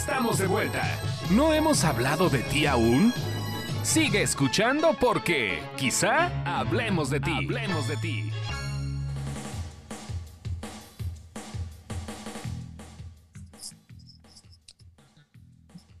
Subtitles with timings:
[0.00, 0.82] Estamos de vuelta.
[1.30, 3.12] ¿No hemos hablado de ti aún?
[3.82, 6.28] Sigue escuchando porque quizá
[6.58, 7.30] hablemos de ti.
[7.30, 8.30] Hablemos de ti.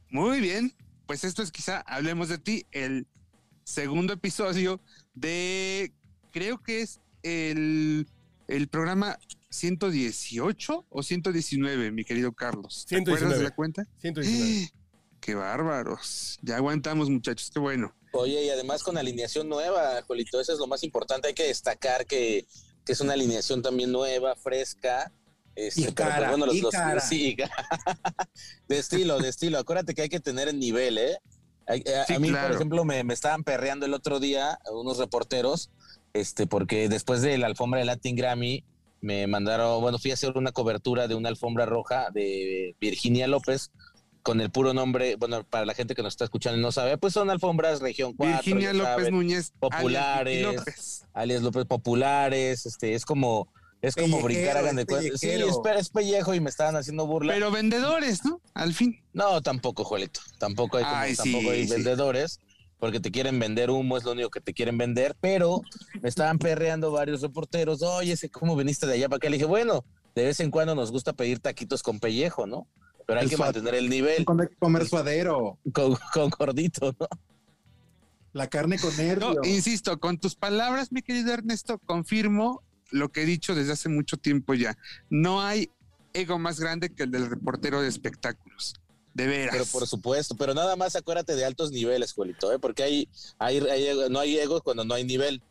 [0.08, 0.72] Muy bien,
[1.04, 3.06] pues esto es quizá hablemos de ti, el
[3.64, 4.80] segundo episodio
[5.12, 5.92] de,
[6.32, 8.08] creo que es el,
[8.48, 9.18] el programa
[9.50, 12.86] 118 o 119, mi querido Carlos.
[12.88, 13.86] ¿Te acuerdas de la cuenta?
[14.00, 14.70] 119.
[15.20, 16.38] Qué bárbaros.
[16.40, 17.94] Ya aguantamos, muchachos, qué bueno.
[18.12, 21.28] Oye, y además con alineación nueva, Jolito, eso es lo más importante.
[21.28, 22.46] Hay que destacar que,
[22.86, 25.12] que es una alineación también nueva, fresca.
[25.54, 27.00] Este, Y pero, pues, cara, bueno, los, y los- cara.
[27.02, 27.36] sí,
[28.68, 29.58] de estilo, de estilo.
[29.58, 31.18] Acuérdate que hay que tener el nivel, ¿eh?
[31.66, 34.96] Hay- A, Sí, a mí, por ejemplo, me, me estaban perreando el otro día unos
[34.96, 35.70] reporteros,
[36.14, 38.64] este, porque después de la alfombra de Latin Grammy,
[39.00, 43.70] me mandaron, bueno, fui a hacer una cobertura de una alfombra roja de Virginia López
[44.22, 46.98] con el puro nombre, bueno, para la gente que nos está escuchando y no sabe,
[46.98, 48.34] pues son alfombras región 4.
[48.36, 49.52] Virginia López saben, Núñez.
[49.52, 50.42] alias populares.
[50.42, 51.04] López.
[51.14, 53.48] alias López populares, este, es como,
[53.80, 55.16] es como Pellejero, brincar, hagan de cuenta.
[55.16, 55.48] Sí, pellejero.
[55.50, 57.32] es, pe- es pellejo y me estaban haciendo burla.
[57.32, 58.42] Pero vendedores, ¿no?
[58.52, 59.02] Al fin.
[59.14, 60.20] no, tampoco, Juelito.
[60.38, 61.72] Tampoco hay, como- Ay, sí, tampoco hay sí.
[61.72, 62.40] vendedores,
[62.80, 65.14] porque te quieren vender humo, es lo único que te quieren vender.
[65.20, 65.62] Pero
[66.02, 67.82] me estaban perreando varios reporteros.
[67.82, 69.28] Oye, ¿cómo viniste de allá para acá?
[69.28, 72.66] Le dije, bueno, de vez en cuando nos gusta pedir taquitos con pellejo, ¿no?
[73.06, 77.06] Pero hay El que mantener el nivel que comer suadero, con, con gordito, ¿no?
[78.32, 79.34] la carne con nervio.
[79.34, 83.88] No, insisto, con tus palabras, mi querido Ernesto, confirmo lo que he dicho desde hace
[83.88, 84.76] mucho tiempo ya.
[85.08, 85.70] No hay
[86.12, 88.79] ego más grande que el del reportero de espectáculos.
[89.14, 89.50] De veras.
[89.52, 92.58] Pero por supuesto, pero nada más acuérdate de altos niveles, Juelito, ¿eh?
[92.58, 93.08] porque hay,
[93.38, 93.60] hay,
[94.08, 95.42] no hay ego cuando no hay nivel.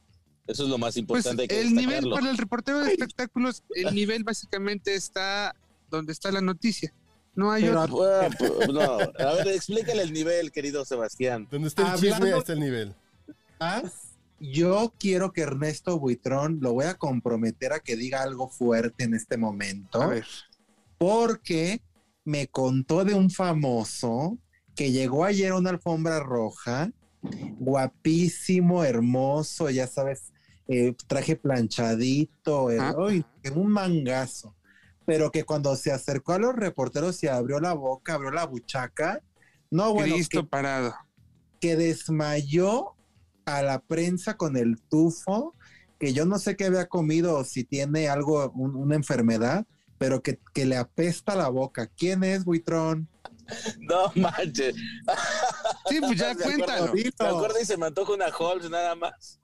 [0.47, 1.41] Eso es lo más Pues importante.
[1.43, 5.55] hay que el nivel para el reportero de espectáculos, el nivel básicamente está
[5.91, 6.93] donde está la noticia.
[7.35, 7.95] No hay Pero otro.
[7.97, 8.81] Bueno, pues, no.
[9.27, 11.47] A ver, explícale el nivel, querido Sebastián.
[11.51, 12.95] Donde está el chisme, Hablando- ahí está el nivel.
[13.59, 13.93] Además,
[14.39, 19.13] Yo quiero que Ernesto Buitrón lo voy a comprometer a que diga algo fuerte en
[19.13, 20.01] este momento.
[20.01, 20.25] A ver.
[20.97, 21.81] porque
[22.29, 24.37] me contó de un famoso
[24.75, 26.91] que llegó ayer a una alfombra roja,
[27.59, 30.31] guapísimo, hermoso, ya sabes,
[30.67, 32.93] eh, traje planchadito, eh, Ah.
[32.95, 33.25] uy,
[33.55, 34.55] un mangazo,
[35.05, 39.23] pero que cuando se acercó a los reporteros y abrió la boca, abrió la buchaca,
[39.71, 40.93] no, bueno, Cristo que, parado.
[41.59, 42.93] que desmayó
[43.45, 45.55] a la prensa con el tufo,
[45.99, 49.65] que yo no sé qué había comido o si tiene algo, un- una enfermedad,
[49.99, 51.87] pero que, que le apesta la boca.
[51.95, 53.07] ¿Quién es Buitrón?
[53.79, 54.75] No manches.
[55.87, 56.93] Sí, pues ya cuéntalo.
[56.93, 59.39] Me acuerdo y se me antoja una Holmes nada más.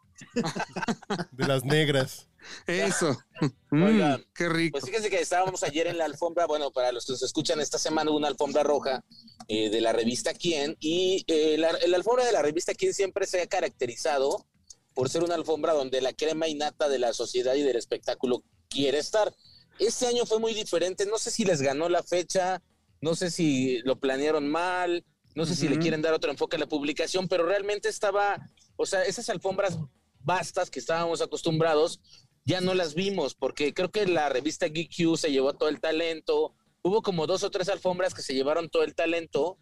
[1.31, 2.27] De las negras.
[2.65, 3.17] Eso.
[3.71, 4.79] Mm, Oigan, qué rico.
[4.79, 7.77] Pues fíjense que estábamos ayer en la alfombra, bueno, para los que nos escuchan esta
[7.77, 9.03] semana, hubo una alfombra roja
[9.49, 13.27] eh, de la revista Quién, y eh, la, la alfombra de la revista Quién siempre
[13.27, 14.47] se ha caracterizado
[14.93, 18.99] por ser una alfombra donde la crema innata de la sociedad y del espectáculo quiere
[18.99, 19.35] estar.
[19.79, 22.61] Este año fue muy diferente, no sé si les ganó la fecha,
[23.01, 25.05] no sé si lo planearon mal,
[25.35, 28.85] no sé si le quieren dar otro enfoque a la publicación, pero realmente estaba, o
[28.85, 29.77] sea, esas alfombras
[30.21, 31.99] vastas que estábamos acostumbrados,
[32.45, 36.55] ya no las vimos, porque creo que la revista GQ se llevó todo el talento,
[36.81, 39.57] hubo como dos o tres alfombras que se llevaron todo el talento,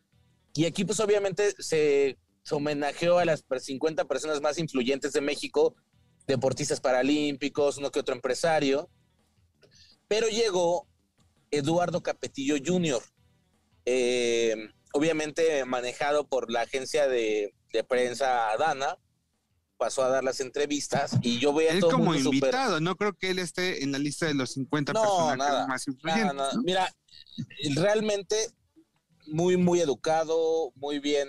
[0.54, 5.22] y aquí pues obviamente se, se homenajeó a las per- 50 personas más influyentes de
[5.22, 5.76] México,
[6.28, 8.90] deportistas paralímpicos, uno que otro empresario,
[10.08, 10.88] pero llegó
[11.52, 13.02] Eduardo Capetillo Jr.,
[13.86, 14.56] eh,
[14.94, 18.98] obviamente manejado por la agencia de, de prensa Dana,
[19.78, 22.96] pasó a dar las entrevistas y yo veía a Él todo como mundo invitado, no
[22.96, 26.34] creo que él esté en la lista de los 50 No, personajes nada, más influyentes.
[26.36, 26.54] nada.
[26.54, 26.62] ¿no?
[26.64, 26.90] Mira,
[27.76, 28.36] realmente
[29.28, 31.28] muy, muy educado, muy bien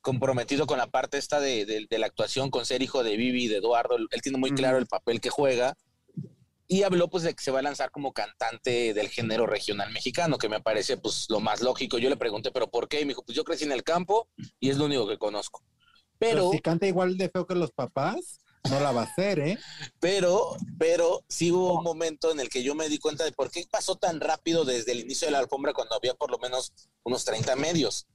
[0.00, 3.44] comprometido con la parte esta de, de- de la actuación, con ser hijo de Vivi
[3.44, 3.96] y de Eduardo.
[3.96, 5.76] Él tiene muy claro el papel que juega.
[6.68, 10.38] Y habló pues de que se va a lanzar como cantante del género regional mexicano,
[10.38, 11.98] que me parece pues lo más lógico.
[11.98, 13.00] Yo le pregunté, ¿pero por qué?
[13.00, 14.28] Y me dijo, pues yo crecí en el campo
[14.60, 15.64] y es lo único que conozco.
[16.18, 19.38] Pero Pero, si canta igual de feo que los papás, no la va a hacer,
[19.38, 19.58] ¿eh?
[20.00, 23.50] pero, pero sí hubo un momento en el que yo me di cuenta de por
[23.50, 26.72] qué pasó tan rápido desde el inicio de la alfombra cuando había por lo menos
[27.04, 28.06] unos 30 medios.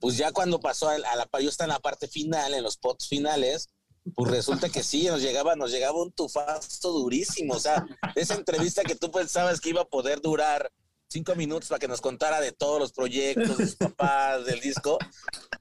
[0.00, 3.06] Pues ya cuando pasó a la, yo estaba en la parte final, en los pots
[3.06, 3.68] finales,
[4.14, 7.54] pues resulta que sí, nos llegaba, nos llegaba un tufazo durísimo.
[7.54, 10.70] O sea, esa entrevista que tú pensabas que iba a poder durar
[11.08, 14.98] cinco minutos para que nos contara de todos los proyectos, de sus papás, del disco.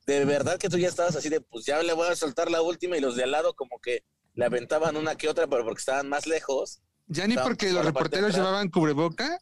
[0.06, 2.62] De verdad que tú ya estabas así de, pues ya le voy a soltar la
[2.62, 4.04] última y los de al lado como que
[4.34, 6.82] le aventaban una que otra, pero porque estaban más lejos.
[7.08, 9.40] Ya ni porque por los reporteros llevaban cubreboca,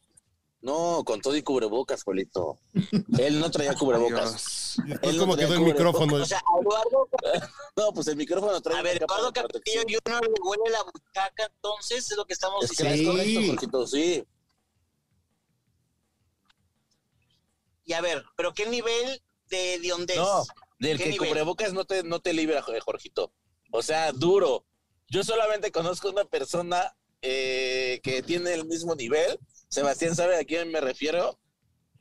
[0.62, 2.58] No, con todo y cubrebocas, Polito.
[3.18, 4.76] Él no traía cubrebocas.
[5.04, 6.16] Él no como traía quedó el micrófono.
[6.16, 7.08] O sea, Eduardo,
[7.78, 9.32] No, pues el micrófono trae a ver, Eduardo
[9.88, 13.18] y uno le huele la butaca, entonces es lo que estamos Es que diciendo.
[13.22, 13.34] es Sí.
[13.36, 14.24] correcto, Jorgito, sí.
[17.86, 20.18] Y a ver, ¿pero qué nivel de diondez?
[20.18, 20.44] No,
[20.80, 21.30] del ¿Qué que nivel?
[21.30, 23.32] cubrebocas no te, no te libra, jo- Jorgito.
[23.72, 24.66] O sea, duro.
[25.08, 29.40] Yo solamente conozco una persona eh, que tiene el mismo nivel.
[29.70, 31.40] Sebastián sabe a quién me refiero.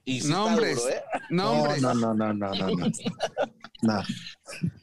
[0.05, 0.76] Y sí está Nombres.
[0.76, 1.03] duro, ¿eh?
[1.29, 2.69] No, No, no, no, no, no, no,
[3.82, 4.03] no.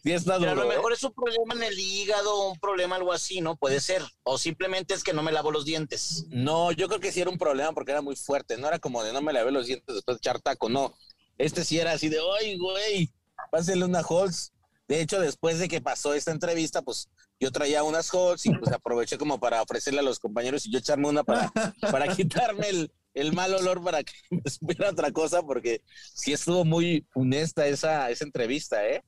[0.04, 0.66] Sí está Pero a duro.
[0.68, 0.76] lo ¿eh?
[0.76, 3.56] mejor es un problema en el hígado, un problema algo así, ¿no?
[3.56, 4.04] Puede ser.
[4.24, 6.26] O simplemente es que no me lavo los dientes.
[6.30, 8.58] No, yo creo que sí era un problema porque era muy fuerte.
[8.58, 10.94] No era como de no me lavé los dientes después de echar taco, no.
[11.40, 13.12] Este sí era así de, ¡ay, güey!
[13.52, 14.54] Pásele una Halls.
[14.88, 17.10] De hecho, después de que pasó esta entrevista, pues
[17.40, 20.80] yo traía unas Halls y pues aproveché como para ofrecerle a los compañeros y yo
[20.80, 21.52] echarme una para,
[21.92, 25.82] para quitarme el, el mal olor para que me supiera otra cosa, porque
[26.14, 29.04] sí estuvo muy honesta esa, esa entrevista, ¿eh?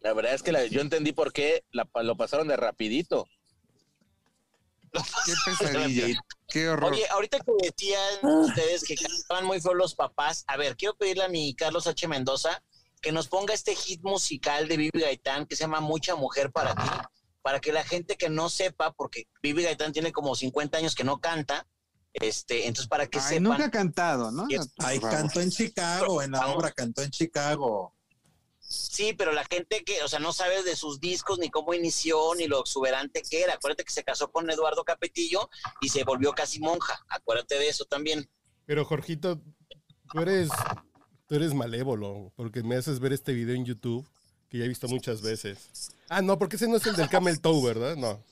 [0.00, 3.26] La verdad es que la- yo entendí por qué la- lo pasaron de rapidito.
[4.92, 6.06] Qué pesadilla.
[6.48, 6.92] Qué horror.
[6.92, 11.24] Oye, ahorita que decían ustedes que cantaban muy feos los papás, a ver, quiero pedirle
[11.24, 12.08] a mi Carlos H.
[12.08, 12.62] Mendoza
[13.02, 16.74] que nos ponga este hit musical de Vivi Gaitán que se llama Mucha Mujer para
[16.74, 16.88] ti,
[17.48, 21.02] para que la gente que no sepa, porque Vivi Gaitán tiene como 50 años que
[21.02, 21.66] no canta,
[22.12, 23.42] este, entonces para que Ay, sepan.
[23.44, 24.46] nunca ha cantado, ¿no?
[24.80, 26.56] Ahí cantó en Chicago, en la Vamos.
[26.56, 27.94] obra cantó en Chicago.
[28.60, 32.34] Sí, pero la gente que, o sea, no sabe de sus discos, ni cómo inició,
[32.34, 33.54] ni lo exuberante que era.
[33.54, 35.48] Acuérdate que se casó con Eduardo Capetillo
[35.80, 37.02] y se volvió casi monja.
[37.08, 38.28] Acuérdate de eso también.
[38.66, 39.40] Pero Jorgito,
[40.12, 40.50] tú eres,
[41.26, 44.06] tú eres malévolo, porque me haces ver este video en YouTube
[44.48, 45.90] que ya he visto muchas veces.
[46.08, 47.96] Ah, no, porque ese no es el del Camel Toe, ¿verdad?
[47.96, 48.22] No.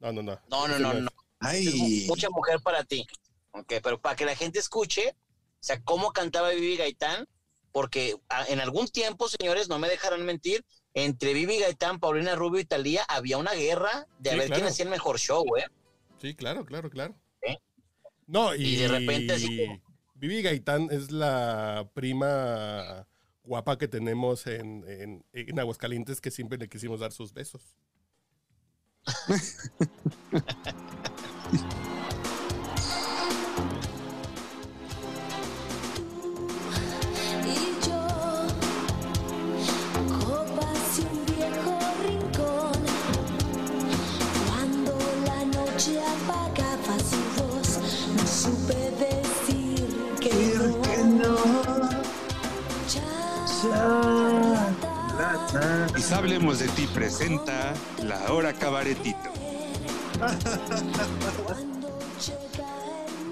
[0.00, 0.40] No, no, no.
[0.50, 1.00] No, no, no, es.
[1.02, 1.10] no.
[1.40, 3.06] Ay, mucha mujer para ti.
[3.52, 5.14] Ok, pero para que la gente escuche, o
[5.60, 7.26] sea, cómo cantaba Vivi Gaitán,
[7.72, 8.16] porque
[8.48, 10.64] en algún tiempo, señores, no me dejarán mentir,
[10.94, 14.66] entre Vivi Gaitán, Paulina Rubio y Talía había una guerra de a Sí, ver quién
[14.66, 15.66] hacía el mejor show, ¿eh?
[16.20, 17.14] Sí, claro, claro, claro.
[17.42, 17.56] ¿Eh?
[18.26, 19.80] No, y, Y de repente así como-
[20.14, 23.06] Vivi Gaitán es la prima
[23.48, 27.76] guapa que tenemos en, en, en Aguascalientes que siempre le quisimos dar sus besos.
[45.86, 45.98] Y
[55.98, 57.74] Quizá hablemos de ti presenta
[58.04, 59.18] la hora cabaretito.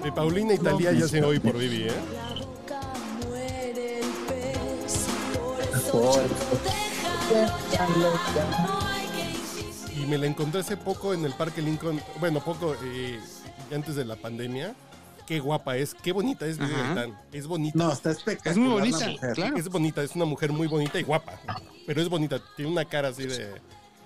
[0.03, 1.93] De Paulina Italia ya se oye por Vivi, ¿eh?
[9.95, 13.17] Y me la encontré hace poco en el Parque Lincoln, bueno, poco eh,
[13.73, 14.75] antes de la pandemia.
[15.27, 16.71] Qué guapa es, qué bonita es Vivi.
[16.71, 17.21] Gaitán.
[17.33, 17.77] Es bonita.
[17.77, 18.51] no, está espectacular.
[18.53, 19.33] Es muy bonita, mujer.
[19.33, 19.57] claro.
[19.57, 21.39] Es bonita, es una mujer muy bonita y guapa.
[21.85, 23.59] Pero es bonita, tiene una cara así de,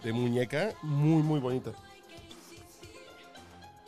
[0.04, 1.72] de muñeca, muy, muy bonita.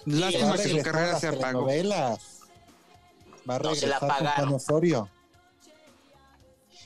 [0.05, 1.65] Lástima Va que su carrera las se apagó.
[1.65, 4.53] Va a No, se la regresar con Juan.
[4.53, 5.09] Osorio.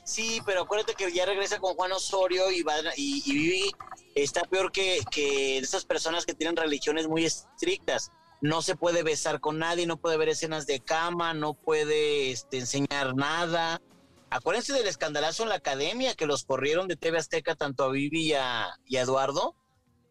[0.03, 3.71] Sí, pero acuérdate que ya regresa con Juan Osorio y, van- y, y Vivi
[4.15, 8.11] está peor que, que esas personas que tienen religiones muy estrictas.
[8.41, 12.59] No se puede besar con nadie, no puede ver escenas de cama, no puede este,
[12.59, 13.81] enseñar nada.
[14.29, 18.27] Acuérdense del escandalazo en la academia que los corrieron de TV Azteca tanto a Vivi
[18.27, 19.55] y a, y Eduardo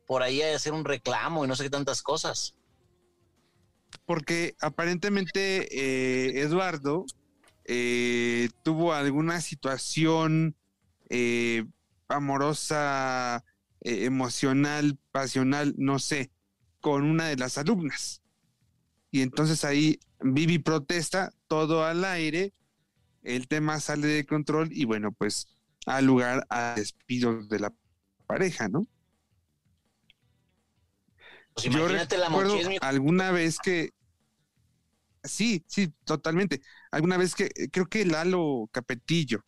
[0.07, 2.55] por ahí a hacer un reclamo y no sé qué tantas cosas.
[4.05, 7.05] Porque aparentemente eh, Eduardo
[7.65, 10.57] eh, tuvo alguna situación
[11.09, 11.65] eh,
[12.09, 13.45] amorosa,
[13.81, 16.31] eh, emocional, pasional, no sé,
[16.87, 18.23] con una de las alumnas.
[19.11, 22.55] Y entonces ahí Vivi protesta todo al aire,
[23.25, 25.49] el tema sale de control y bueno, pues
[25.85, 27.75] al lugar a despidos de la
[28.29, 28.87] pareja, ¿no?
[31.55, 32.07] Pues Yo la
[32.83, 33.91] alguna vez que
[35.25, 36.63] sí, sí, totalmente.
[36.93, 39.45] Alguna vez que creo que Lalo Capetillo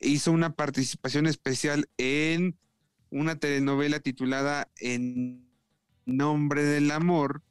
[0.00, 2.58] hizo una participación especial en
[3.10, 5.47] una telenovela titulada En
[6.08, 7.42] nombre del amor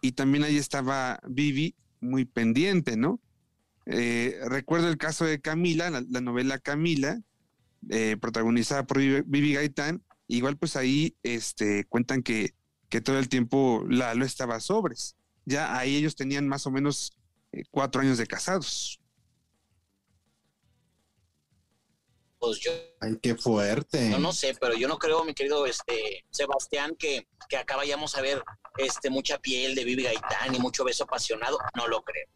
[0.00, 3.20] y también ahí estaba Vivi muy pendiente, ¿no?
[3.86, 7.20] Eh, recuerdo el caso de Camila, la, la novela Camila,
[7.88, 10.02] eh, protagonizada por Vivi, Vivi Gaitán.
[10.28, 12.54] Igual pues ahí este, cuentan que,
[12.88, 15.16] que todo el tiempo Lalo estaba sobres.
[15.44, 17.16] Ya ahí ellos tenían más o menos
[17.52, 19.00] eh, cuatro años de casados.
[22.42, 24.10] Pues yo, Ay, qué fuerte.
[24.10, 28.16] yo no sé, pero yo no creo, mi querido este Sebastián, que, que acá vayamos
[28.16, 28.42] a ver
[28.78, 31.56] este mucha piel de Vivi Gaitán y mucho beso apasionado.
[31.76, 32.26] No lo creo.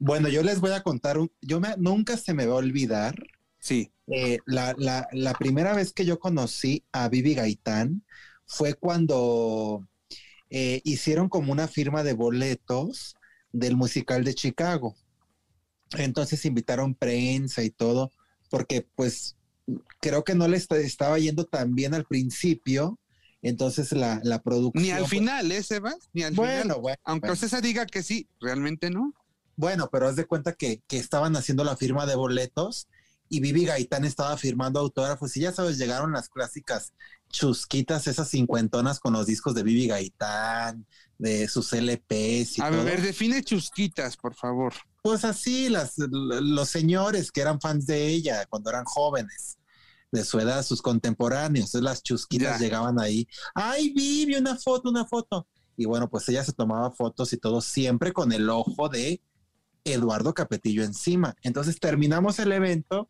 [0.00, 3.14] Bueno, yo les voy a contar, un, yo me, nunca se me va a olvidar
[3.62, 8.04] Sí, eh, la, la, la primera vez que yo conocí a Vivi Gaitán
[8.44, 9.86] fue cuando
[10.50, 13.14] eh, hicieron como una firma de boletos
[13.52, 14.96] del musical de Chicago.
[15.96, 18.10] Entonces invitaron prensa y todo,
[18.50, 19.36] porque pues
[20.02, 22.98] creo que no le esta- estaba yendo tan bien al principio.
[23.40, 24.82] Entonces la, la producción.
[24.84, 25.96] ni al final, ¿eh, Sebas?
[26.12, 26.80] Ni al Bueno, final.
[26.80, 26.98] bueno.
[27.04, 27.60] Aunque bueno.
[27.62, 29.14] Diga que sí, realmente no.
[29.56, 32.88] Bueno, pero haz de cuenta que, que estaban haciendo la firma de boletos
[33.28, 36.92] y Vivi Gaitán estaba firmando autógrafos y ya sabes, llegaron las clásicas
[37.30, 40.86] chusquitas, esas cincuentonas con los discos de Vivi Gaitán,
[41.18, 42.84] de sus LPs y A todo.
[42.84, 44.72] ver, define chusquitas, por favor.
[45.02, 49.56] Pues así, las, los señores que eran fans de ella cuando eran jóvenes,
[50.12, 52.64] de su edad, sus contemporáneos, entonces las chusquitas Ya.
[52.66, 53.26] llegaban ahí.
[53.54, 55.46] Ay, Vivi, una foto, una foto.
[55.76, 59.20] Y bueno, pues ella se tomaba fotos y todo siempre con el ojo de
[59.84, 61.34] Eduardo Capetillo encima.
[61.42, 63.08] Entonces terminamos el evento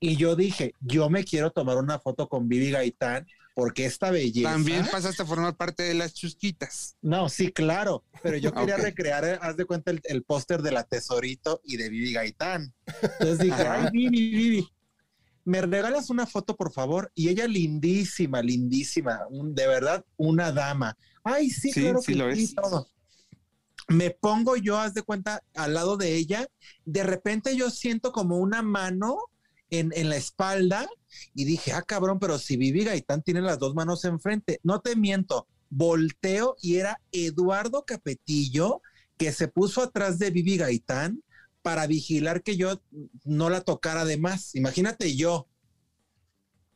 [0.00, 4.50] y yo dije, yo me quiero tomar una foto con Vivi Gaitán porque esta belleza...
[4.50, 6.96] También pasaste a formar parte de las chusquitas.
[7.02, 10.72] No, sí, claro, pero yo quería recrear, eh, haz de cuenta, el, el póster de
[10.72, 12.72] la Tesorito y de Vivi Gaitán.
[13.02, 13.84] Entonces dije, Ajá.
[13.84, 14.68] ay, Vivi, Vivi,
[15.44, 17.10] ¿me regalas una foto, por favor?
[17.14, 20.96] Y ella lindísima, lindísima, un- de verdad, una dama.
[21.22, 22.54] Ay, sí, Sí, claro sí que lo sí, es.
[22.54, 22.88] todo.
[23.88, 26.46] Me pongo yo, haz de cuenta, al lado de ella,
[26.86, 29.18] de repente yo siento como una mano
[29.70, 30.88] en, en la espalda
[31.34, 34.96] y dije, ah, cabrón, pero si Vivi Gaitán tiene las dos manos enfrente, no te
[34.96, 38.80] miento, volteo y era Eduardo Capetillo
[39.18, 41.22] que se puso atrás de Vivi Gaitán
[41.64, 42.82] para vigilar que yo
[43.24, 44.54] no la tocara de más.
[44.54, 45.48] Imagínate yo,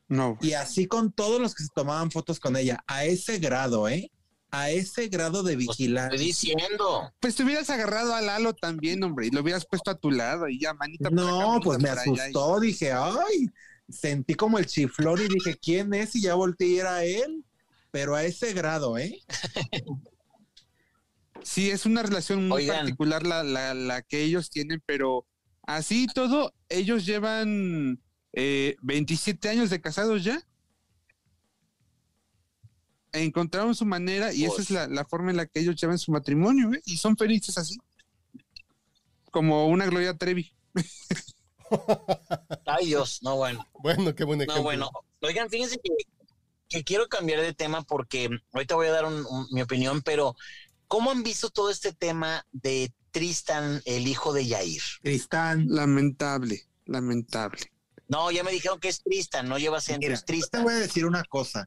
[0.09, 0.39] No.
[0.41, 4.11] y así con todos los que se tomaban fotos con ella, a ese grado, ¿eh?
[4.51, 6.11] A ese grado de Pues, vigilar.
[6.15, 7.13] estoy diciendo.
[7.21, 10.49] Pues te hubieras agarrado a Lalo también, hombre, y lo hubieras puesto a tu lado
[10.49, 11.09] y ya, manita.
[11.09, 13.51] acá, No, pues me y- asustó, dije, ay,
[13.91, 16.17] sentí como el chiflón y dije, ¿quién es?
[16.17, 17.45] Y ya volteé y era él,
[17.91, 19.21] pero a ese grado, ¿eh?
[21.43, 22.79] Sí, es una relación muy Oigan.
[22.81, 25.27] particular la, la, la que ellos tienen, pero
[25.63, 28.01] así y todo, ellos llevan
[28.33, 30.43] eh, 27 años de casados ya.
[33.13, 34.67] Encontraron su manera y esa Pues.
[34.67, 36.83] es la, la forma en la que ellos llevan su matrimonio, ¿eh?
[36.85, 37.79] Y son felices así.
[39.31, 40.53] Como una Gloria Trevi.
[42.67, 43.67] Ay, Dios, no, bueno.
[43.83, 44.57] Bueno, qué buen ejemplo.
[44.57, 44.91] No, bueno.
[45.23, 45.91] Oigan, fíjense que,
[46.69, 50.37] que quiero cambiar de tema porque ahorita voy a dar un- un- mi opinión, pero
[50.89, 54.83] ¿cómo han visto todo este tema de Tristan, el hijo de Yair?
[55.03, 57.73] Tristán, Lamentable, lamentable.
[58.09, 60.65] No, ya me dijeron que es Tristan, no lleva acento, es te Tristan.
[60.65, 61.65] voy a decir una cosa.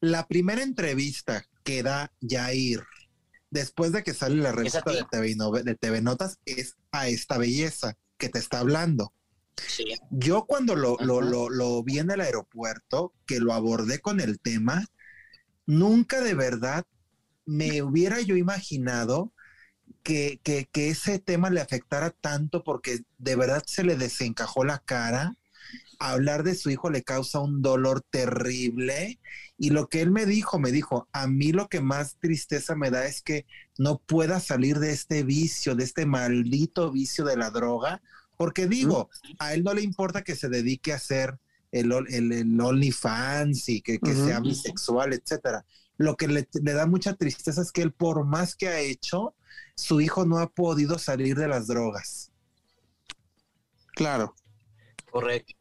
[0.00, 2.82] La primera entrevista que da Jair
[3.50, 5.34] después de que sale la revista de TV,
[5.64, 9.12] de TV Notas es a esta belleza que te está hablando.
[9.66, 9.84] Sí.
[10.10, 11.28] Yo cuando lo, lo, Ajá.
[11.30, 14.86] lo, lo vi en el aeropuerto, que lo abordé con el tema,
[15.66, 16.86] nunca de verdad
[17.46, 19.32] me hubiera yo imaginado
[20.02, 24.78] que, que, que ese tema le afectara tanto porque de verdad se le desencajó la
[24.78, 25.36] cara.
[25.98, 29.20] Hablar de su hijo le causa un dolor terrible.
[29.58, 32.90] Y lo que él me dijo, me dijo, a mí lo que más tristeza me
[32.90, 37.50] da es que no pueda salir de este vicio, de este maldito vicio de la
[37.50, 38.00] droga,
[38.38, 41.38] porque digo, a él no le importa que se dedique a hacer
[41.72, 45.64] el, ol- el, el OnlyFans y que, que sea bisexual, etcétera.
[45.96, 49.34] Lo que le, le da mucha tristeza es que él, por más que ha hecho,
[49.76, 52.30] su hijo no ha podido salir de las drogas.
[53.94, 54.34] Claro.
[55.10, 55.54] Correcto.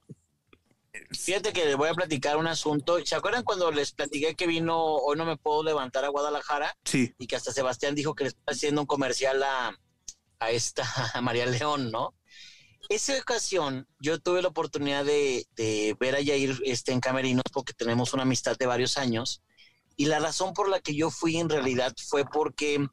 [1.11, 3.03] Fíjate que les voy a platicar un asunto.
[3.05, 6.77] ¿Se acuerdan cuando les platiqué que vino Hoy no me puedo levantar a Guadalajara?
[6.85, 7.13] Sí.
[7.17, 9.75] y que hasta Sebastián dijo que le está haciendo un comercial a,
[10.39, 12.13] a esta a María León, ¿no?
[12.89, 15.45] Esa ocasión yo tuve la oportunidad de,
[15.99, 19.43] ver a Yair este, en Camerinos porque tenemos una amistad de varios años
[19.95, 22.83] y la razón por la que yo fui en realidad fue porque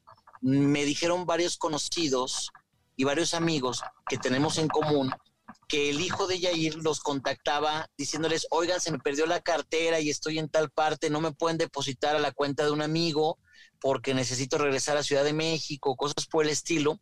[0.42, 2.50] me dijeron varios conocidos
[2.94, 5.10] y varios amigos que tenemos en común
[5.66, 10.10] que el hijo de Yair los contactaba diciéndoles, oigan, se me perdió la cartera y
[10.10, 13.38] estoy en tal parte, no me pueden depositar a la cuenta de un amigo
[13.80, 17.00] porque necesito regresar a Ciudad de México, cosas por el estilo,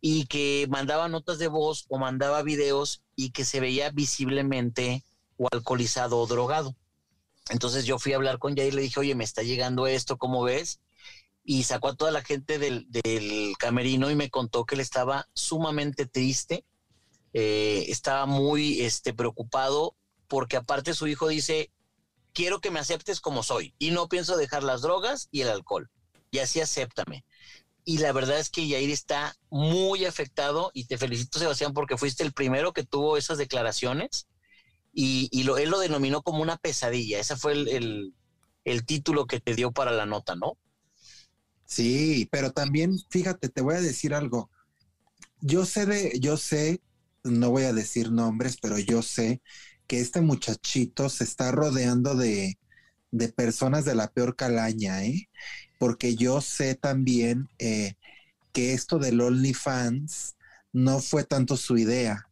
[0.00, 5.04] y que mandaba notas de voz o mandaba videos y que se veía visiblemente
[5.36, 6.74] o alcoholizado o drogado.
[7.50, 10.16] Entonces yo fui a hablar con Yair y le dije, oye, me está llegando esto,
[10.16, 10.80] ¿cómo ves?
[11.44, 15.28] y sacó a toda la gente del, del camerino y me contó que él estaba
[15.34, 16.64] sumamente triste,
[17.32, 19.96] eh, estaba muy este, preocupado
[20.28, 21.72] porque aparte su hijo dice,
[22.32, 25.90] quiero que me aceptes como soy y no pienso dejar las drogas y el alcohol
[26.30, 27.24] y así acéptame.
[27.90, 32.22] Y la verdad es que Yair está muy afectado y te felicito Sebastián porque fuiste
[32.22, 34.28] el primero que tuvo esas declaraciones
[34.92, 37.18] y, lo, él lo denominó como una pesadilla.
[37.18, 38.14] Ese fue el, el,
[38.64, 40.56] el título que te dio para la nota, ¿no?
[41.64, 44.52] Sí, pero también, fíjate, te voy a decir algo.
[45.40, 46.80] Yo sé de, yo sé,
[47.24, 49.42] no voy a decir nombres, pero yo sé
[49.88, 52.56] que este muchachito se está rodeando de,
[53.10, 55.28] de personas de la peor calaña, ¿eh?
[55.80, 57.94] Porque yo sé también eh,
[58.52, 60.36] que esto del OnlyFans
[60.74, 62.28] no fue tanto su idea,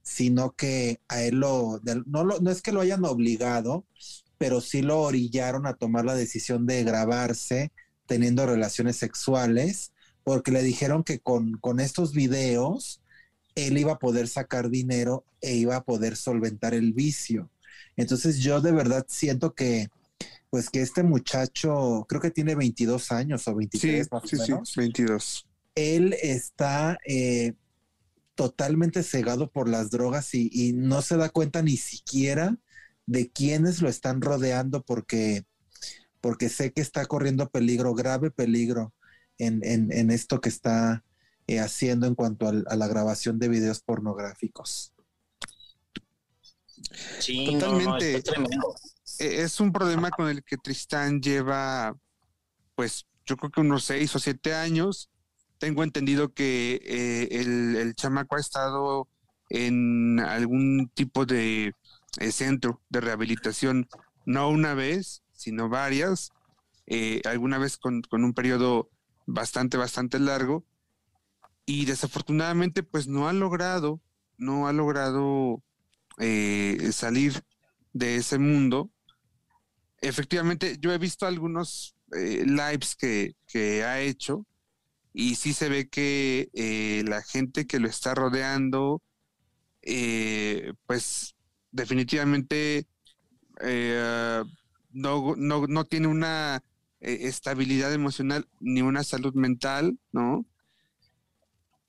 [0.00, 3.84] sino que a él lo, no es que lo hayan obligado,
[4.38, 7.72] pero sí lo orillaron a tomar la decisión de grabarse
[8.06, 13.00] teniendo relaciones sexuales, porque le dijeron que con, con estos videos
[13.56, 17.50] él iba a poder sacar dinero e iba a poder solventar el vicio.
[17.96, 19.88] Entonces yo de verdad siento que,
[20.54, 24.38] pues que este muchacho, creo que tiene 22 años o Sí, 23 más sí, o
[24.44, 25.48] sí, menos, 22.
[25.74, 27.54] él está eh,
[28.36, 32.56] totalmente cegado por las drogas y, y no se da cuenta ni siquiera
[33.04, 35.44] de quiénes lo están rodeando porque,
[36.20, 38.94] porque sé que está corriendo peligro, grave peligro
[39.38, 41.02] en, en- en esto que está
[41.48, 44.92] eh, haciendo en cuanto a la grabación de videos pornográficos.
[47.18, 48.16] Sí, no, no, Totalmente.
[48.18, 48.74] está tremendo.
[49.18, 51.94] Eh, Es un problema con el que Tristán lleva,
[52.74, 55.10] pues yo creo que unos seis o siete años.
[55.58, 59.08] Tengo entendido que eh, el, el chamaco ha estado
[59.50, 61.72] en algún tipo de
[62.18, 63.88] eh, centro de rehabilitación,
[64.26, 66.32] no una vez, sino varias,
[66.86, 68.90] eh, alguna vez con, con un periodo
[69.26, 70.64] bastante, bastante largo.
[71.66, 74.00] Y desafortunadamente, pues no ha logrado,
[74.36, 75.62] no ha logrado
[76.92, 77.42] salir
[77.92, 78.90] de ese mundo.
[80.04, 84.46] Efectivamente, yo he visto algunos eh, lives que, que ha hecho
[85.14, 89.00] y sí se ve que eh, la gente que lo está rodeando,
[89.80, 91.34] eh, pues
[91.70, 92.86] definitivamente
[94.90, 96.62] no, no, no tiene una
[97.00, 100.44] estabilidad emocional ni una salud mental, ¿no?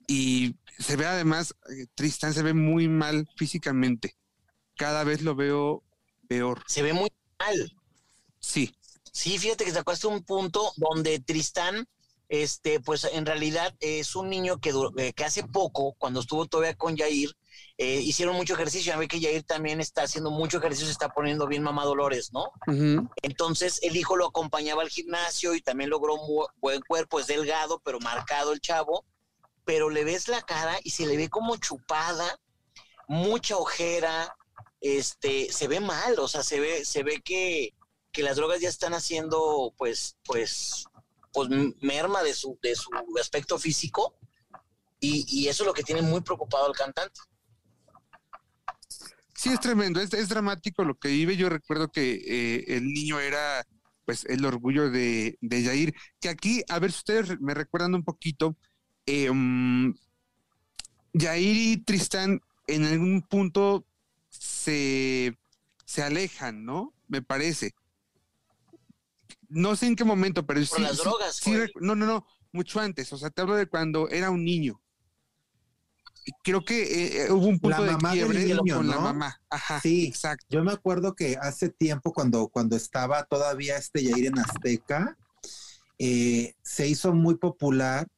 [0.08, 1.54] Y se ve además,
[1.94, 4.16] Tristán se ve muy mal físicamente.
[4.76, 5.82] Cada vez lo veo
[6.28, 6.62] peor.
[6.66, 7.76] Se ve muy mal.
[8.46, 8.74] Sí,
[9.12, 11.88] Sí, fíjate que sacaste un punto donde Tristán,
[12.28, 16.74] este, pues en realidad es un niño que, eh, que hace poco, cuando estuvo todavía
[16.74, 17.30] con Yair,
[17.78, 18.92] eh, hicieron mucho ejercicio.
[18.92, 22.30] Ya ve que Yair también está haciendo mucho ejercicio, se está poniendo bien mamá Dolores,
[22.34, 22.50] ¿no?
[23.22, 27.26] Entonces el hijo lo acompañaba al gimnasio y también logró un bu- buen cuerpo, es
[27.26, 29.06] delgado, pero marcado el chavo,
[29.64, 32.38] pero le ves la cara y se le ve como chupada,
[33.08, 34.36] mucha ojera,
[34.80, 37.72] este, se ve mal, o sea, se ve, se ve que,
[38.16, 40.86] que las drogas ya están haciendo, pues, pues,
[41.34, 41.50] pues
[41.82, 42.88] merma de su, de su
[43.20, 44.16] aspecto físico
[44.98, 47.20] y, eso es lo que tiene muy preocupado al cantante.
[49.34, 51.36] Sí, es tremendo, es, es dramático lo que vive.
[51.36, 53.66] Yo recuerdo que eh, el niño era
[54.06, 58.02] pues el orgullo de, de Yair, que aquí, a ver si ustedes me recuerdan un
[58.02, 58.56] poquito,
[59.04, 59.30] eh,
[61.12, 63.84] Yair y Tristán en algún punto
[64.30, 65.36] se,
[65.84, 66.94] se alejan, ¿no?
[67.08, 67.74] Me parece.
[69.48, 70.82] No sé en qué momento, pero Por sí.
[70.82, 73.12] las drogas, sí no, no, no, mucho antes.
[73.12, 74.80] O sea, te hablo de cuando era un niño.
[76.42, 79.40] Creo que eh, eh, hubo un punto de mamá del quiebre niño, con la mamá.
[79.48, 80.06] Ajá, Sí.
[80.06, 80.44] exacto.
[80.50, 85.16] Yo me acuerdo que hace tiempo, cuando, cuando estaba todavía este Yair en Azteca,
[85.98, 88.08] eh, se hizo muy popular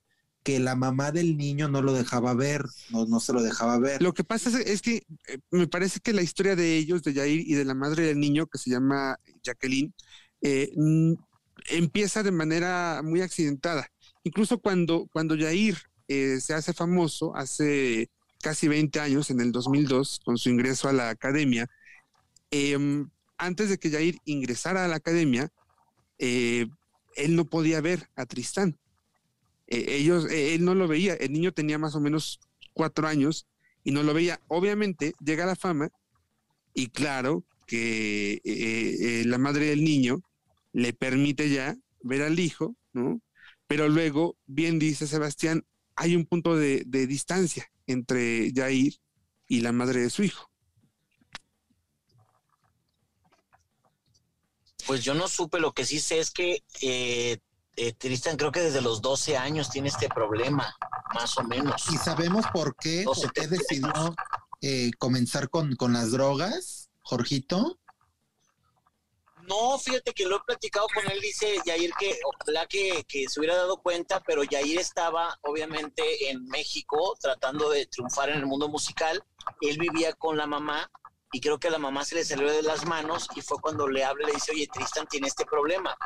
[0.42, 4.00] que la mamá del niño no lo dejaba ver, no, no se lo dejaba ver.
[4.00, 7.12] Lo que pasa es, es que eh, me parece que la historia de ellos, de
[7.12, 9.92] Yair y de la madre del niño, que se llama Jacqueline,
[10.42, 10.70] eh,
[11.68, 13.88] empieza de manera muy accidentada.
[14.24, 15.76] Incluso cuando, cuando Yair
[16.08, 18.10] eh, se hace famoso, hace
[18.42, 21.68] casi 20 años, en el 2002, con su ingreso a la academia,
[22.50, 25.50] em, antes de que Yair ingresara a la academia,
[26.18, 26.66] eh,
[27.16, 28.78] él no podía ver a Tristán.
[29.66, 31.14] Eh, ellos, él no lo veía.
[31.14, 32.40] El niño tenía más o menos
[32.72, 33.46] cuatro años
[33.84, 34.40] y no lo veía.
[34.48, 35.90] Obviamente llega la fama
[36.74, 38.40] y claro que
[39.26, 40.22] la madre del niño
[40.72, 43.20] le permite ya ver al hijo, ¿no?
[43.66, 45.64] Pero luego, bien dice Sebastián,
[45.96, 48.94] hay un punto de, de distancia entre Jair
[49.48, 50.50] y la madre de su hijo.
[54.86, 57.38] Pues yo no supe, lo que sí sé es que eh,
[57.76, 60.74] eh, Tristan creo que desde los 12 años tiene este problema,
[61.14, 61.82] más o menos.
[61.92, 63.02] ¿Y sabemos por qué?
[63.04, 64.14] ¿Por qué qué- decidió
[64.62, 67.78] eh, comenzar con, con las drogas, Jorgito?
[69.48, 73.56] No, fíjate que lo he platicado con él, dice Yair que ojalá que, se hubiera
[73.56, 79.24] dado cuenta, pero Yair estaba obviamente en México tratando de triunfar en el mundo musical.
[79.62, 80.90] Él vivía con la mamá
[81.32, 83.88] y creo que a la mamá se le salió de las manos y fue cuando
[83.88, 85.96] le habla y le dice, oye, Tristan tiene este problema.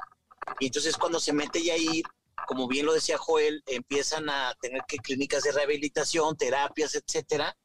[0.61, 2.05] Y entonces cuando se mete Yair,
[2.47, 7.57] como bien lo decía Joel, empiezan a tener que clínicas de rehabilitación, terapias, etcétera,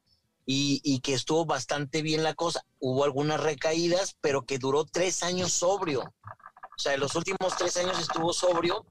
[0.50, 2.64] y, que estuvo bastante bien la cosa.
[2.78, 6.00] Hubo algunas recaídas, pero que duró tres años sobrio.
[6.00, 8.86] O sea, en los últimos tres años estuvo sobrio,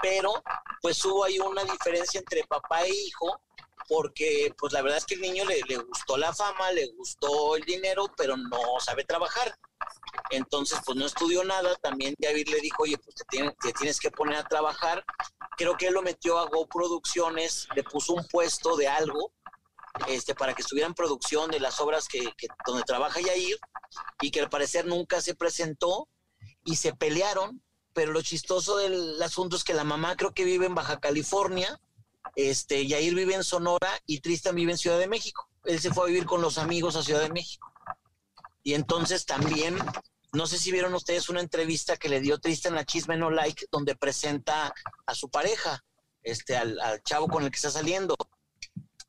[0.00, 0.32] pero
[0.80, 3.38] pues hubo ahí una diferencia entre papá e hijo,
[3.86, 7.56] porque pues la verdad es que el niño le, le gustó la fama, le gustó
[7.56, 9.54] el dinero, pero no sabe trabajar.
[10.30, 11.74] Entonces, pues no estudió nada.
[11.82, 15.04] También David le dijo, oye, pues te, tiene- te tienes que poner a trabajar.
[15.58, 19.32] Creo que él lo metió a Go Producciones, le puso un puesto de algo
[20.08, 23.58] este, para que estuviera en producción de las obras que, que- donde trabaja Yair
[24.20, 26.08] y que al parecer nunca se presentó
[26.64, 30.66] y se pelearon, pero lo chistoso del asunto es que la mamá creo que vive
[30.66, 31.80] en Baja California,
[32.36, 35.48] este, Yair vive en Sonora y Tristan vive en Ciudad de México.
[35.64, 37.72] Él se fue a vivir con los amigos a Ciudad de México.
[38.62, 39.78] Y entonces también,
[40.32, 43.66] no sé si vieron ustedes una entrevista que le dio Tristan a Chisme No Like,
[43.70, 44.74] donde presenta
[45.06, 45.84] a su pareja,
[46.22, 48.16] este, al, al chavo con el que está saliendo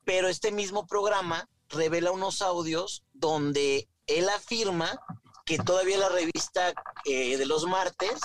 [0.06, 4.98] pero este mismo programa revela unos audios donde él afirma
[5.44, 6.72] que todavía la revista
[7.04, 8.20] eh, de los martes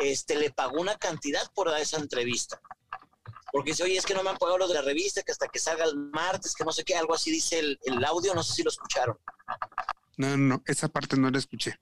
[0.00, 2.60] este, le pagó una cantidad por dar esa entrevista.
[3.52, 5.46] Porque dice, oye, es que no me han pagado los de la revista, que hasta
[5.46, 8.42] que salga el martes, que no sé qué, algo así dice el, el audio, no
[8.42, 9.16] sé si lo escucharon.
[10.16, 11.78] No, no, no, esa parte no la escuché.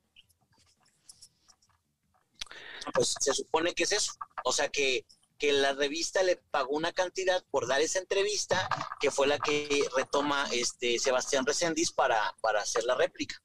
[2.93, 4.13] Pues se supone que es eso.
[4.45, 5.07] O sea que,
[5.41, 8.69] que la revista le pagó una cantidad por dar esa entrevista,
[9.01, 13.43] que fue la que retoma este Sebastián Reséndiz para, para hacer la réplica.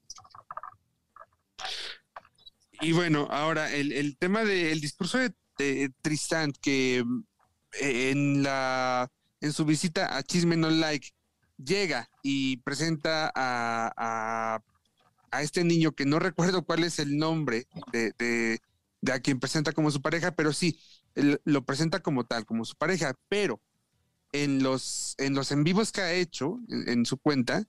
[2.82, 7.24] Y bueno, ahora el, el tema del discurso de, de Tristan, que mm,
[7.80, 11.12] en la en su visita a Chisme No Like
[11.58, 14.60] llega y presenta a, a,
[15.32, 18.60] a este niño que no recuerdo cuál es el nombre de, de
[19.14, 20.80] a quien presenta como su pareja, pero sí,
[21.16, 23.62] lo presenta como tal, como su pareja, pero
[24.32, 27.64] en los en los en vivos que ha hecho en, en su cuenta,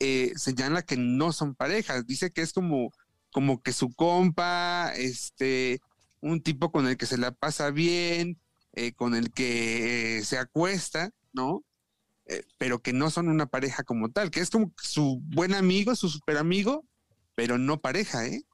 [0.00, 2.92] eh, señala que no son parejas, dice que es como
[3.32, 5.80] como que su compa, este,
[6.20, 8.38] un tipo con el que se la pasa bien,
[8.74, 11.64] eh, con el que eh, se acuesta, ¿no?
[12.26, 15.96] Eh, pero que no son una pareja como tal, que es como su buen amigo,
[15.96, 16.84] su super amigo,
[17.34, 18.44] pero no pareja, ¿eh?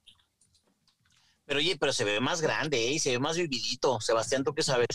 [1.49, 2.99] Pero oye, pero se ve más grande ¿eh?
[2.99, 3.99] se ve más vividito.
[3.99, 4.85] Sebastián, ¿tú qué sabes?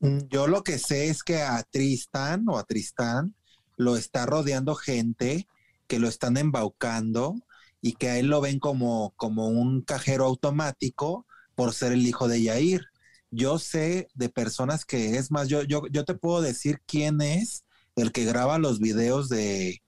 [0.00, 3.36] Mm, Yo lo que sé es que a Tristan o a Tristán
[3.76, 5.46] lo está rodeando gente
[5.86, 7.36] que lo están embaucando
[7.80, 12.26] y que a él lo ven como, como un cajero automático por ser el hijo
[12.26, 12.86] de Yair.
[13.30, 17.62] Yo sé de personas que, es más, yo, yo, yo te puedo decir quién es
[17.94, 19.82] el que graba los videos de,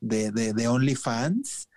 [0.00, 1.67] de, de, de OnlyFans,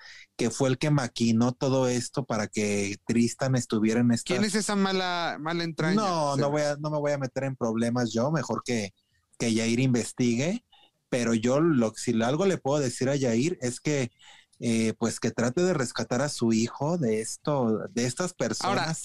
[0.41, 4.33] que fue el que maquinó todo esto para que Tristan estuviera en esta...
[4.33, 5.95] ¿Quién es esa mala, mala entraña?
[5.95, 8.63] No, O sea, no, voy a, no me voy a meter en problemas yo, mejor
[8.65, 8.95] que,
[9.37, 10.65] que Yair investigue,
[11.09, 14.11] pero yo lo, si algo le puedo decir a Yair es que
[14.59, 19.03] eh, pues que trate de rescatar a su hijo de esto, de estas personas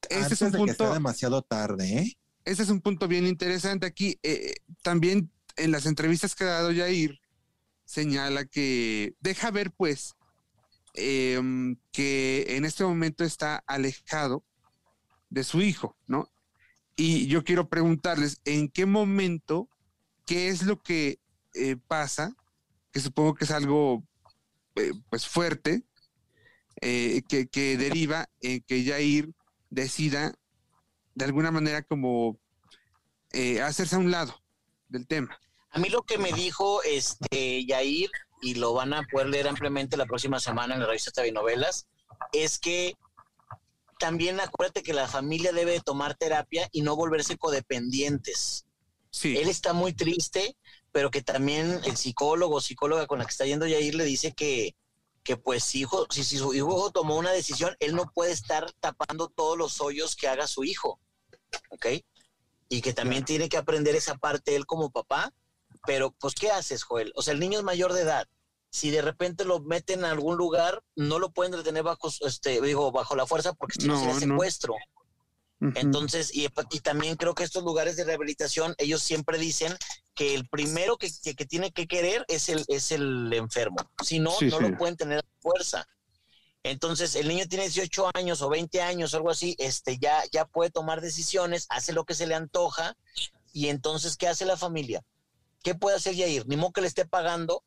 [0.00, 2.18] Este antes es un de que sea punto, demasiado tarde, ¿eh?
[2.46, 4.18] ese es un punto bien interesante aquí.
[4.22, 7.20] Eh, también en las entrevistas que ha dado Yair,
[7.84, 10.14] señala que deja ver, pues,
[10.94, 14.44] em, que en este momento está alejado
[15.30, 16.30] de su hijo, ¿no?
[16.96, 19.68] Y yo quiero preguntarles, ¿en qué momento,
[20.24, 21.18] qué es lo que
[21.54, 22.36] eh, pasa?
[22.92, 24.04] Que supongo que es algo,
[24.76, 25.82] eh, pues, fuerte,
[26.80, 29.34] eh, que, que deriva en que Yair
[29.70, 30.34] decida
[31.14, 32.38] de alguna manera como
[33.64, 34.40] hacerse a un lado
[34.88, 35.36] del tema.
[35.70, 38.10] A mí lo que me dijo este Yair,
[38.44, 41.88] y lo van a poder leer ampliamente la próxima semana en la revista TV Novelas,
[42.32, 42.94] es que
[43.98, 48.66] también acuérdate que la familia debe de tomar terapia y no volverse codependientes.
[49.10, 50.56] Sí, Él está muy triste,
[50.92, 54.32] pero que también el psicólogo o psicóloga con la que está yendo Yair le dice
[54.32, 54.76] que,
[55.22, 59.28] que pues hijo, si, si su hijo tomó una decisión, él no puede estar tapando
[59.28, 61.00] todos los hoyos que haga su hijo.
[61.70, 61.86] ¿Ok?
[62.68, 65.32] Y que también tiene que aprender esa parte él como papá.
[65.86, 67.12] Pero, pues, ¿qué haces, Joel?
[67.16, 68.26] O sea, el niño es mayor de edad.
[68.70, 72.90] Si de repente lo meten a algún lugar, no lo pueden retener bajo, este, digo,
[72.90, 74.20] bajo la fuerza porque si no sería no.
[74.20, 74.74] secuestro.
[75.76, 79.74] Entonces, y, y también creo que estos lugares de rehabilitación, ellos siempre dicen
[80.14, 83.76] que el primero que, que- que tiene que querer es el, es el enfermo.
[84.02, 84.62] Si no, Sí, no sí.
[84.68, 85.86] lo pueden tener a fuerza.
[86.64, 90.70] Entonces, el niño tiene 18 años o 20 años, algo así, este, ya, ya puede
[90.70, 92.94] tomar decisiones, hace lo que se le antoja.
[93.52, 95.02] Y entonces, ¿qué hace la familia?
[95.64, 96.46] ¿Qué puede hacer Yair?
[96.46, 97.64] Ni modo que le esté pagando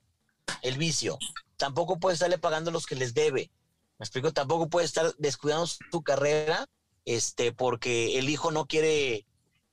[0.61, 1.17] el vicio.
[1.57, 3.51] Tampoco puede estarle pagando los que les debe.
[3.97, 6.69] Me explico, tampoco puede estar descuidando su carrera
[7.05, 9.25] este, porque el hijo no quiere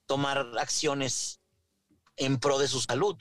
[0.07, 1.41] tomar acciones
[2.17, 3.17] en pro de su salud.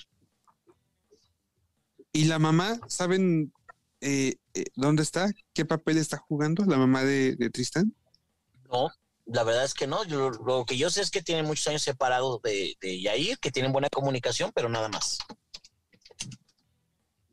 [2.13, 3.51] ¿Y la mamá, saben
[3.99, 5.29] eh, eh, dónde está?
[5.53, 7.93] ¿Qué papel está jugando la mamá de, de Tristán?
[8.71, 8.89] No,
[9.25, 10.03] la verdad es que no.
[10.05, 13.51] Yo- lo que yo sé es que tienen muchos años separados de, de Yair, que
[13.51, 15.17] tienen buena comunicación, pero nada más.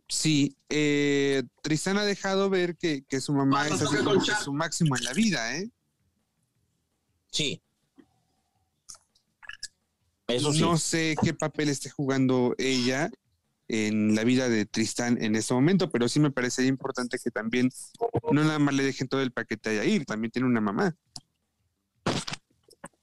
[0.09, 4.53] Sí, eh, Tristán ha dejado ver que, que su mamá es así como que su
[4.53, 5.71] máximo en la vida, ¿eh?
[7.31, 7.63] Sí.
[10.27, 10.61] Eso sí.
[10.61, 13.09] No sé qué papel esté jugando ella
[13.69, 17.71] en la vida de Tristán en este momento, pero sí me parecería importante que también
[18.33, 20.97] no nada más le dejen todo el paquete a Yair, también tiene una mamá.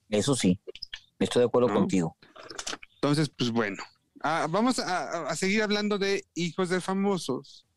[0.09, 0.59] Eso sí.
[1.19, 1.75] Estoy de acuerdo No.
[1.75, 2.17] contigo.
[2.95, 3.81] Entonces, pues bueno,
[4.21, 7.67] Ah, vamos a, a seguir hablando de hijos de famosos,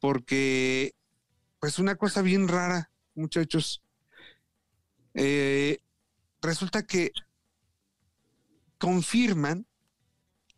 [0.00, 0.94] porque
[1.60, 3.82] pues una cosa bien rara, muchachos.
[5.12, 5.80] Eh,
[6.40, 7.12] resulta que
[8.78, 9.66] confirman,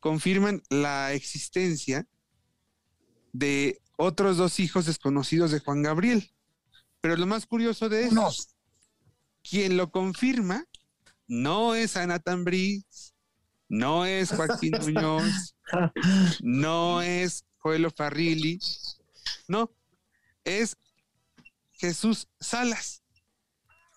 [0.01, 2.07] confirman la existencia
[3.33, 6.31] de otros dos hijos desconocidos de Juan Gabriel.
[7.01, 8.33] Pero lo más curioso de eso,
[9.43, 10.65] quien lo confirma
[11.27, 13.15] no es Ana Tambriz,
[13.69, 15.57] no es Joaquín Muñoz,
[16.41, 18.59] no es Joelo Farrilli,
[19.49, 19.71] no,
[20.45, 20.77] es
[21.73, 23.03] Jesús Salas,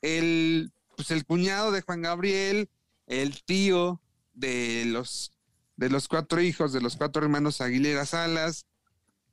[0.02, 2.70] el, pues el cuñado de Juan Gabriel,
[3.08, 4.02] el tío
[4.34, 5.34] de los,
[5.76, 8.66] de los cuatro hijos, de los cuatro hermanos Aguilera Salas,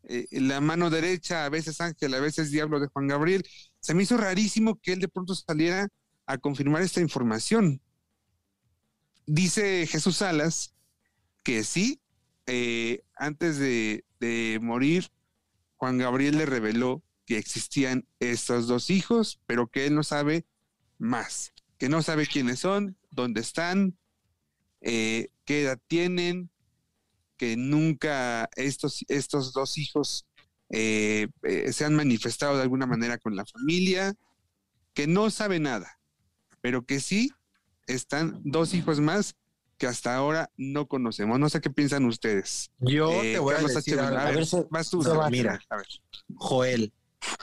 [0.08, 3.44] eh, la mano derecha, a veces Ángel, a veces Diablo de Juan Gabriel.
[3.80, 5.88] Se me hizo rarísimo que él de pronto saliera
[6.26, 7.80] a confirmar esta información.
[9.26, 10.72] Dice Jesús Salas
[11.42, 12.00] que sí,
[12.46, 15.10] eh, antes de, de morir,
[15.76, 20.46] Juan Gabriel le reveló que existían estos dos hijos, pero que él no sabe
[20.98, 23.98] más, que no sabe quiénes son, dónde están,
[24.80, 26.50] eh, qué edad tienen,
[27.36, 30.26] que nunca estos, estos dos hijos
[30.70, 31.28] eh,
[31.72, 34.14] se han manifestado de alguna manera con la familia,
[34.94, 35.98] que no sabe nada,
[36.60, 37.32] pero que sí
[37.86, 39.34] están dos hijos más
[39.78, 41.38] que hasta ahora no conocemos.
[41.38, 42.70] No sé qué piensan ustedes.
[42.78, 43.98] Yo Eh, te voy a decir.
[44.00, 45.10] A ver, A ver, se- vas tú, se.
[45.30, 45.60] Mira.
[45.68, 45.86] A ver.
[46.34, 46.92] Joel,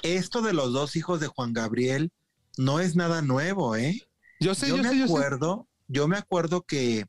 [0.01, 2.11] esto de los dos hijos de Juan Gabriel
[2.57, 4.01] no es nada nuevo, ¿eh?
[4.39, 5.13] Yo sé, yo, yo, me sé, yo sé.
[5.13, 7.05] acuerdo, yo me acuerdo que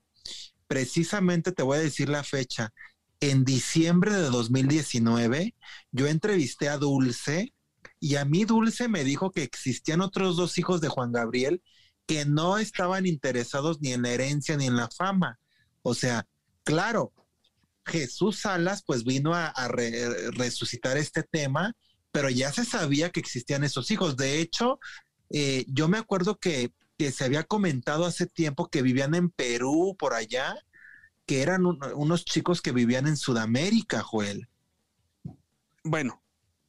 [0.66, 2.72] precisamente te voy a decir la fecha.
[3.20, 5.54] En diciembre de 2019,
[5.92, 7.54] yo entrevisté a Dulce
[8.00, 11.62] y a mí Dulce me dijo que existían otros dos hijos de Juan Gabriel
[12.06, 15.38] que no estaban interesados ni en la herencia ni en la fama.
[15.82, 16.26] O sea,
[16.62, 17.12] claro,
[17.84, 21.74] Jesús Salas pues vino a, re- resucitar este tema,
[22.12, 24.16] pero ya se sabía que existían esos hijos.
[24.16, 24.78] De hecho,
[25.30, 26.72] eh, yo me acuerdo que,
[27.12, 30.54] se había comentado hace tiempo que vivían en Perú, por allá,
[31.26, 34.48] que eran un- unos chicos que vivían en Sudamérica, Joel.
[35.82, 36.22] Bueno,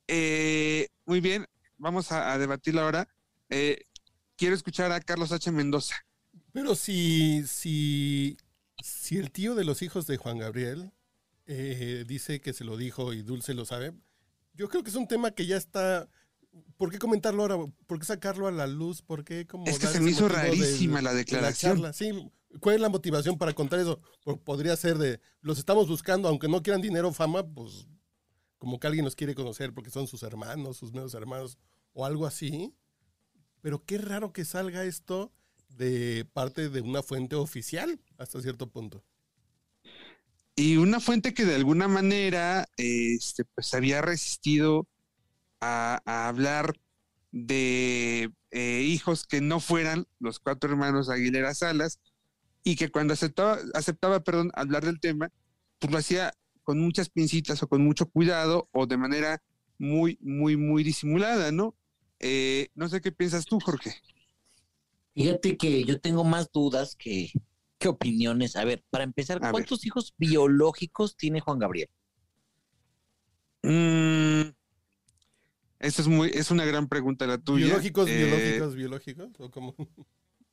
[0.07, 3.07] eh, muy bien, vamos a, a debatirlo ahora.
[3.49, 3.85] Eh,
[4.35, 5.51] quiero escuchar a Carlos H.
[5.51, 5.95] Mendoza.
[6.51, 8.37] Pero si, si,
[8.81, 10.91] si el tío de los hijos de Juan Gabriel
[11.47, 13.93] eh, dice que se lo dijo y Dulce lo sabe,
[14.53, 16.09] yo creo que es un tema que ya está.
[16.77, 17.57] ¿Por qué comentarlo ahora?
[17.87, 19.01] ¿Por qué sacarlo a la luz?
[19.01, 21.93] ¿Por qué como Es que se me hizo rarísima la de declaración.
[21.93, 23.99] Sí, ¿cuál es la motivación para contar eso?
[24.43, 27.87] Podría ser de, los estamos buscando, aunque no quieran dinero o fama, pues
[28.57, 31.57] como que alguien los quiere conocer porque son sus hermanos, sus medios hermanos
[31.93, 32.73] o algo así.
[33.65, 35.33] Pero qué raro que salga esto
[35.69, 39.03] de parte de una fuente oficial hasta cierto punto.
[40.55, 44.87] Y una fuente que de alguna manera este, pues había resistido
[45.61, 46.75] a, hablar
[47.31, 51.99] de eh, hijos que no fueran los cuatro hermanos Aguilera Salas
[52.63, 55.31] y que cuando aceptaba, aceptaba perdón, hablar del tema,
[55.79, 59.41] pues lo hacía con muchas pincitas o con mucho cuidado o de manera
[59.79, 61.73] muy, muy, muy disimulada, ¿no?
[62.27, 63.93] Eh, no sé qué piensas tú, Jorge.
[65.13, 67.31] Fíjate que yo tengo más dudas que,
[67.77, 68.55] que opiniones.
[68.55, 69.51] A ver, para empezar, A ver.
[69.51, 71.87] ¿cuántos hijos biológicos tiene Juan Gabriel?
[73.61, 74.49] Mm,
[75.79, 77.67] esa es muy, es una gran pregunta la tuya.
[77.67, 79.29] ¿Biológicos, Eh, biológicos, biológicos?
[79.39, 79.75] ¿O cómo?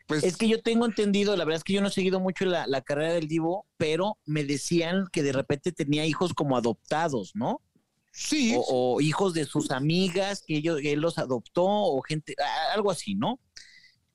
[0.06, 2.44] pues Es que yo tengo entendido, la verdad es que yo no he seguido mucho
[2.44, 7.35] la, la carrera del Divo, pero me decían que de repente tenía hijos como adoptados,
[7.35, 7.62] ¿no?
[8.12, 12.35] Sí, O, o hijos de sus amigas que ellos, él los adoptó, o gente,
[12.75, 13.40] algo así, ¿no?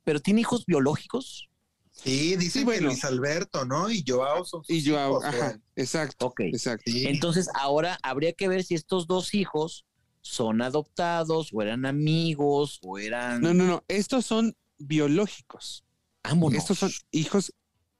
[0.03, 1.49] Pero tiene hijos biológicos.
[1.91, 2.81] Sí, dicen Sí, bueno.
[2.81, 3.89] que Luis Alberto, ¿no?
[3.89, 6.41] Y Joao son sus y hijos, ajá, exacto, Ok.
[6.41, 6.91] exacto.
[6.91, 7.07] Sí.
[7.07, 9.85] Entonces ahora habría que ver si estos dos hijos
[10.21, 15.85] son adoptados, o eran amigos, o eran No, no, no, estos son biológicos.
[16.23, 16.59] Vámonos.
[16.59, 17.53] Estos son hijos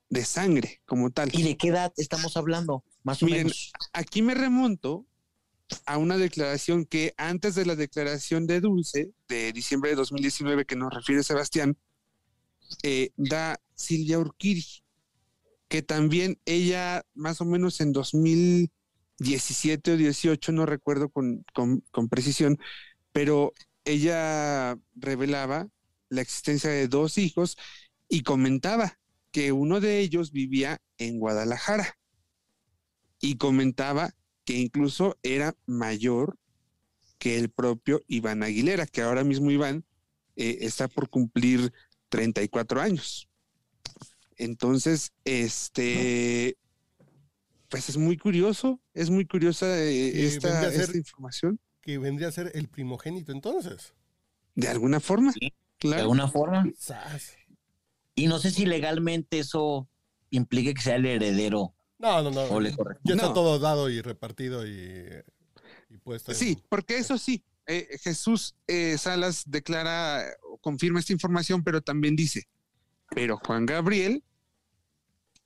[0.10, 1.30] de sangre, como tal.
[1.34, 2.84] ¿Y de qué edad estamos hablando?
[3.04, 3.72] Más o Miren, menos.
[3.94, 5.06] Aquí me remonto
[5.86, 10.76] a una declaración que antes de la declaración de Dulce, de diciembre de 2019, que
[10.76, 11.78] nos refiere Sebastián,
[12.84, 14.66] eh, da Silvia Urquiri,
[15.68, 22.10] que también ella, más o menos en 2017 o 18, no recuerdo con, con- con
[22.10, 22.58] precisión,
[23.12, 23.54] pero
[23.86, 25.68] ella revelaba
[26.10, 27.58] la existencia de dos hijos
[28.10, 29.00] y comentaba
[29.32, 31.98] que uno de ellos vivía en Guadalajara.
[33.20, 34.12] Y comentaba
[34.48, 36.38] que incluso era mayor
[37.20, 39.84] que el propio Iván Aguilera, que ahora mismo Iván
[40.38, 41.74] eh, está por cumplir
[42.08, 43.28] 34 años.
[44.38, 46.58] Entonces, este,
[47.68, 52.32] pues es muy curioso, es muy curiosa eh, Que esta, ser- información, Que vendría a
[52.32, 53.94] ser el primogénito entonces.
[54.56, 55.34] de alguna forma.
[55.34, 56.02] Sí, De claro.
[56.04, 56.66] alguna forma.
[58.16, 59.90] Y no sé si legalmente eso
[60.30, 62.42] implique que sea el heredero No, no, no.
[62.44, 62.98] o le corre.
[63.04, 63.34] Ya está No.
[63.34, 65.08] todo dado y repartido y,
[65.90, 66.32] y puesto.
[66.32, 71.82] en- Sí, porque eso sí, eh, Jesús eh, Salas declara o confirma esta información, pero
[71.82, 72.48] también dice,
[73.10, 74.24] pero Juan Gabriel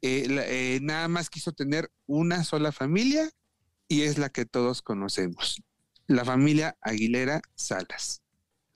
[0.02, 3.30] eh, la- eh, nada más quiso tener una sola familia
[3.88, 5.62] y es la que todos conocemos,
[6.08, 8.22] la familia Aguilera Salas.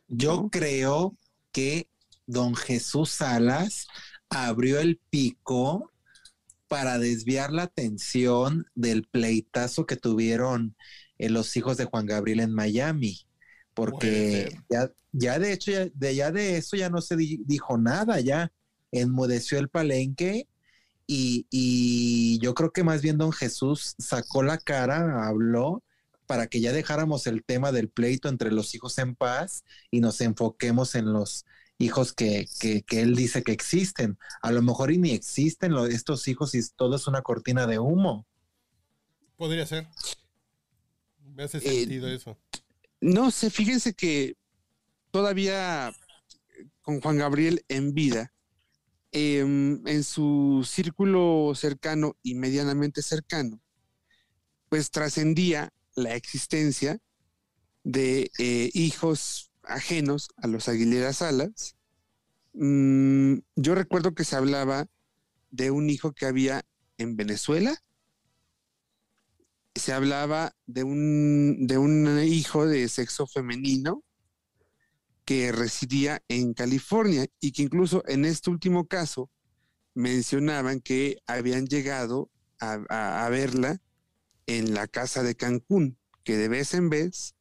[0.08, 0.50] Yo ¿no?
[0.50, 1.18] creo
[1.52, 1.90] que
[2.28, 3.88] don Jesús Salas
[4.30, 5.92] abrió el pico
[6.67, 10.75] para desviar la atención del pleitazo que tuvieron
[11.17, 13.28] eh, los hijos de Juan Gabriel en Miami.
[13.73, 17.78] Porque ya, ya de hecho, ya de, ya de eso ya no se di- dijo
[17.78, 18.51] nada, ya
[18.91, 20.47] enmudeció el palenque
[21.08, 25.84] y, y yo creo que más bien don Jesús sacó la cara, habló
[26.25, 30.21] para que ya dejáramos el tema del pleito entre los hijos en paz y nos
[30.21, 31.45] enfoquemos en los
[31.78, 34.18] hijos que, que, que él dice que existen.
[34.42, 37.80] A lo mejor y ni existen lo- estos hijos y todo es una cortina de
[37.80, 38.28] humo.
[39.38, 39.88] Podría ser.
[41.36, 42.38] Me hace Eh, sentido eso.
[43.02, 44.36] No sé, fíjense que
[45.12, 45.94] todavía
[46.82, 48.34] con Juan Gabriel en vida,
[49.12, 53.62] em, en su círculo cercano y medianamente cercano,
[54.70, 57.00] pues trascendía la existencia
[57.84, 61.75] de eh, hijos ajenos a los Aguilera Salas.
[62.54, 64.88] Mm, yo recuerdo que se hablaba
[65.51, 66.63] de un hijo que había
[66.97, 67.78] en Venezuela,
[69.75, 74.04] se hablaba de un, de un hijo de sexo femenino
[75.25, 79.30] que residía en California y que incluso en este último caso
[79.93, 83.82] mencionaban que habían llegado a, a- a verla
[84.47, 87.35] en la casa de Cancún, que de vez en vez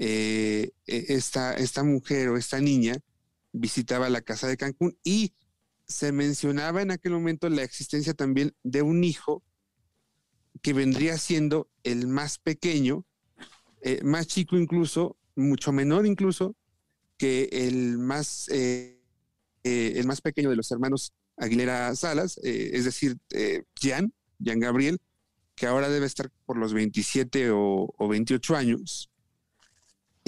[0.00, 2.96] eh, e- esta, esta mujer o esta niña
[3.52, 5.34] visitaba la casa de Cancún y
[5.86, 9.42] se mencionaba en aquel momento la existencia también de un hijo
[10.62, 13.04] que vendría siendo el más pequeño,
[13.82, 16.54] eh, más chico incluso, mucho menor incluso,
[17.16, 19.00] que el más, eh,
[19.64, 23.16] el más pequeño de los hermanos Aguilera Salas, es decir,
[23.80, 24.12] Jan,
[24.44, 24.98] Jan Gabriel,
[25.56, 29.10] que ahora debe estar por los 27 o, o 28 años.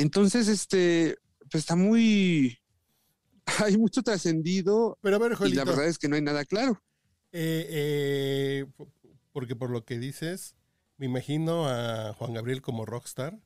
[0.01, 1.17] Entonces, este,
[1.51, 2.59] pues está muy,
[3.65, 6.83] hay mucho trascendido Pero a ver, y la verdad es que no hay nada claro.
[7.33, 8.67] eh, eh,
[9.33, 10.57] porque por lo que dices,
[10.97, 13.41] me imagino a Juan Gabriel como rockstar,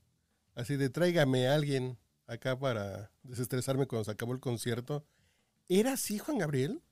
[0.55, 5.07] así de tráigame a alguien acá para desestresarme cuando se acabó el concierto.
[5.69, 6.83] ¿Era así Juan Gabriel?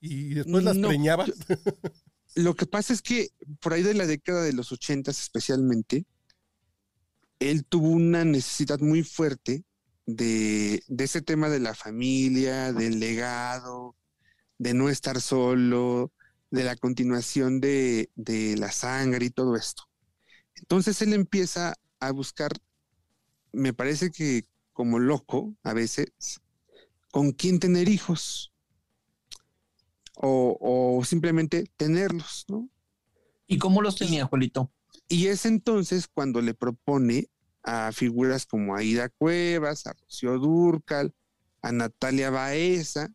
[0.00, 1.26] Y después las No, preñaba.
[1.26, 1.34] yo-
[2.34, 3.28] Lo que pasa es que
[3.60, 6.04] por ahí de la década de los ochentas especialmente,
[7.38, 9.64] él tuvo una necesidad muy fuerte
[10.06, 13.96] de, ese tema de la familia, del legado,
[14.58, 16.12] de no estar solo,
[16.50, 19.84] de la continuación de, de la sangre y todo esto.
[20.54, 22.52] Entonces él empieza a buscar,
[23.52, 26.12] me parece que como loco a veces,
[27.10, 28.52] con quién tener hijos
[30.16, 32.68] o, o simplemente tenerlos, ¿no?
[33.46, 34.72] ¿Y cómo los tenía, Juelito?
[35.08, 37.28] Y es entonces cuando le propone
[37.62, 41.14] a figuras como Aida Cuevas, a Rocío Durcal,
[41.62, 43.08] a Natalia Baeza,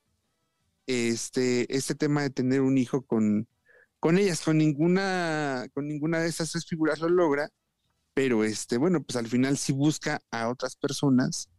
[0.88, 3.48] este, este tema de tener un hijo con,
[4.00, 7.50] con ellas, con ninguna, con ninguna de esas tres figuras lo logra,
[8.14, 11.50] pero este, bueno, pues al final sí busca a otras personas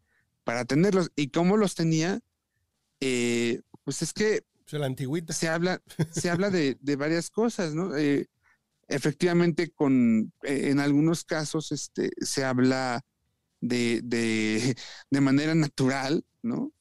[0.44, 1.10] para tenerlos.
[1.16, 2.20] ¿Y cómo los tenía?
[3.00, 5.32] Eh, pues es que Pues la antigüita.
[5.32, 7.96] se habla, se habla de, de varias cosas, ¿no?
[7.96, 8.28] Eh,
[8.92, 13.00] efectivamente, con, eh, en algunos casos este, se habla
[13.60, 14.76] de, de,
[15.10, 16.72] de manera natural, ¿no?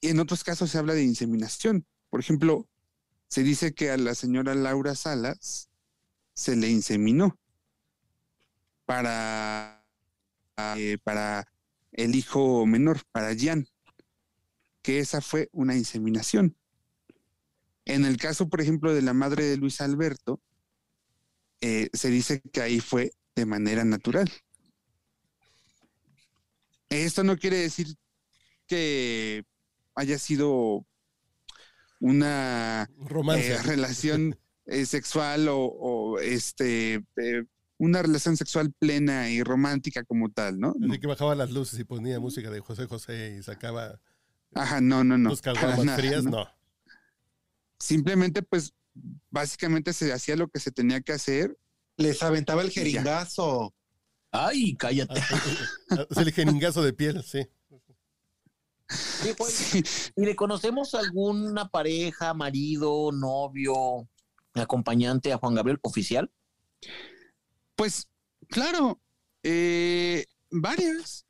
[0.00, 1.86] Y en otros casos se habla de inseminación.
[2.10, 2.68] Por ejemplo,
[3.28, 5.70] se dice que a la señora Laura Salas
[6.34, 7.38] se le inseminó
[8.84, 9.84] para,
[10.76, 11.46] eh, para
[11.92, 13.66] el hijo menor, para Jan,
[14.82, 16.56] que esa fue una inseminación.
[17.86, 20.40] En el caso, por ejemplo, de la madre de Luis Alberto,
[21.64, 24.30] eh, se dice que ahí fue de manera natural.
[26.90, 27.86] Esto no quiere decir
[28.66, 29.44] que
[29.94, 30.86] haya sido
[32.00, 32.86] una
[33.34, 37.44] eh, relación eh, sexual o, o, este eh,
[37.78, 40.74] una relación sexual plena y romántica como tal, ¿no?
[40.86, 43.98] Así que bajaba las luces y ponía música de José José y sacaba
[44.54, 45.34] Ajá, no, no, no.
[45.36, 46.30] para nada, frías, ¿no?
[46.30, 46.48] no.
[47.78, 48.74] Simplemente, pues,
[49.30, 51.56] básicamente se hacía lo que se tenía que hacer.
[51.96, 52.82] Les aventaba el Ya.
[52.82, 53.74] jeringazo.
[54.30, 55.20] Ay, cállate.
[56.10, 57.46] Es el jeringazo de piel, sí.
[58.88, 59.82] Sí, pues, Sí,
[60.16, 64.08] ¿Y le conocemos alguna pareja, marido, novio,
[64.54, 66.30] acompañante a Juan Gabriel oficial?
[67.76, 68.08] pues,
[68.48, 69.00] claro,
[69.42, 71.26] eh, varias,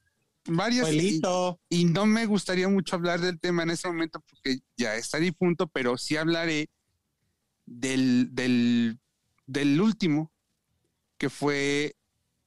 [0.46, 0.86] varias.
[0.88, 1.60] y- Abuelito.
[1.70, 5.66] y no me gustaría mucho hablar del tema en ese momento porque ya está difunto,
[5.68, 6.68] pero sí hablaré
[7.66, 8.98] del, del,
[9.46, 10.32] del último,
[11.18, 11.96] que fue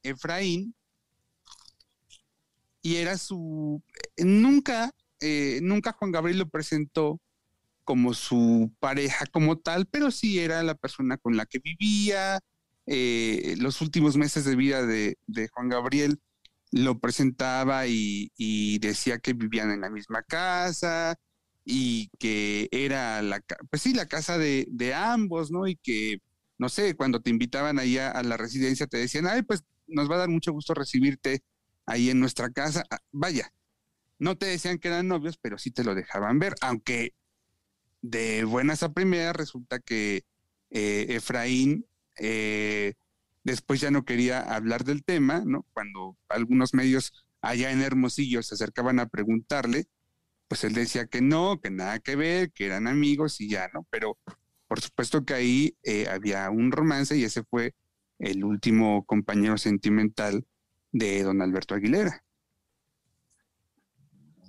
[0.02, 0.74] Efraín,
[2.82, 3.82] y era su...
[4.16, 7.20] Nunca, eh, nunca Juan Gabriel lo presentó
[7.84, 12.40] como su pareja como tal, pero sí era la persona con la que vivía.
[12.86, 16.18] eh, los últimos meses de vida de, de Juan Gabriel
[16.72, 21.16] lo presentaba y, y decía que vivían en la misma casa
[21.70, 25.66] y que era la, pues sí, la casa de, ambos, ¿no?
[25.66, 26.16] Y que,
[26.56, 30.14] no sé, cuando te invitaban allá a la residencia te decían, ay, pues nos va
[30.14, 31.42] a dar mucho gusto recibirte
[31.84, 32.84] ahí en nuestra casa.
[32.90, 33.52] Ah, Vaya,
[34.18, 37.12] no te decían que eran novios, pero sí te lo dejaban ver, aunque
[38.00, 40.24] de buenas a primeras resulta que
[40.70, 41.84] eh, Efraín
[42.18, 42.94] eh,
[43.44, 45.66] después ya no quería hablar del tema, ¿no?
[45.74, 47.12] Cuando algunos medios
[47.42, 49.86] allá en Hermosillo se acercaban a preguntarle,
[50.48, 53.86] pues él decía que no, que nada que ver, que eran amigos y ya, ¿no?
[53.90, 54.18] Pero
[54.66, 57.74] por supuesto que ahí eh, había un romance y ese fue
[58.18, 60.46] el último compañero sentimental
[60.92, 62.24] de don Alberto Aguilera.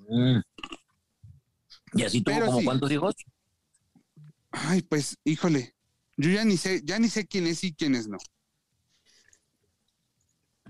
[0.09, 0.39] Mm.
[1.93, 2.65] ¿Y así tuvo Pero como sí.
[2.65, 3.15] cuántos hijos?
[4.51, 5.75] Ay, pues, híjole,
[6.17, 8.17] yo ya ni sé, ya ni sé quién es y quién es no.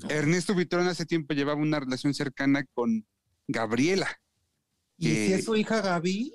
[0.08, 3.06] Ernesto Vitrón hace tiempo llevaba una relación cercana con
[3.48, 4.08] Gabriela.
[5.00, 6.34] ¿Y si es su hija Gaby?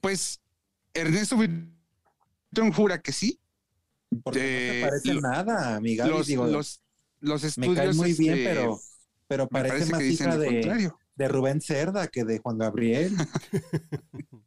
[0.00, 0.40] Pues
[0.92, 3.38] Ernesto Vitrón jura que sí.
[4.22, 6.10] Porque no Eh, se parece lo- nada, mi Gaby.
[6.10, 6.82] los, digo, los,
[7.20, 8.80] los me muy bien, este, pero,
[9.28, 13.14] pero parece, más hija de, de Rubén Cerda que de Juan Gabriel.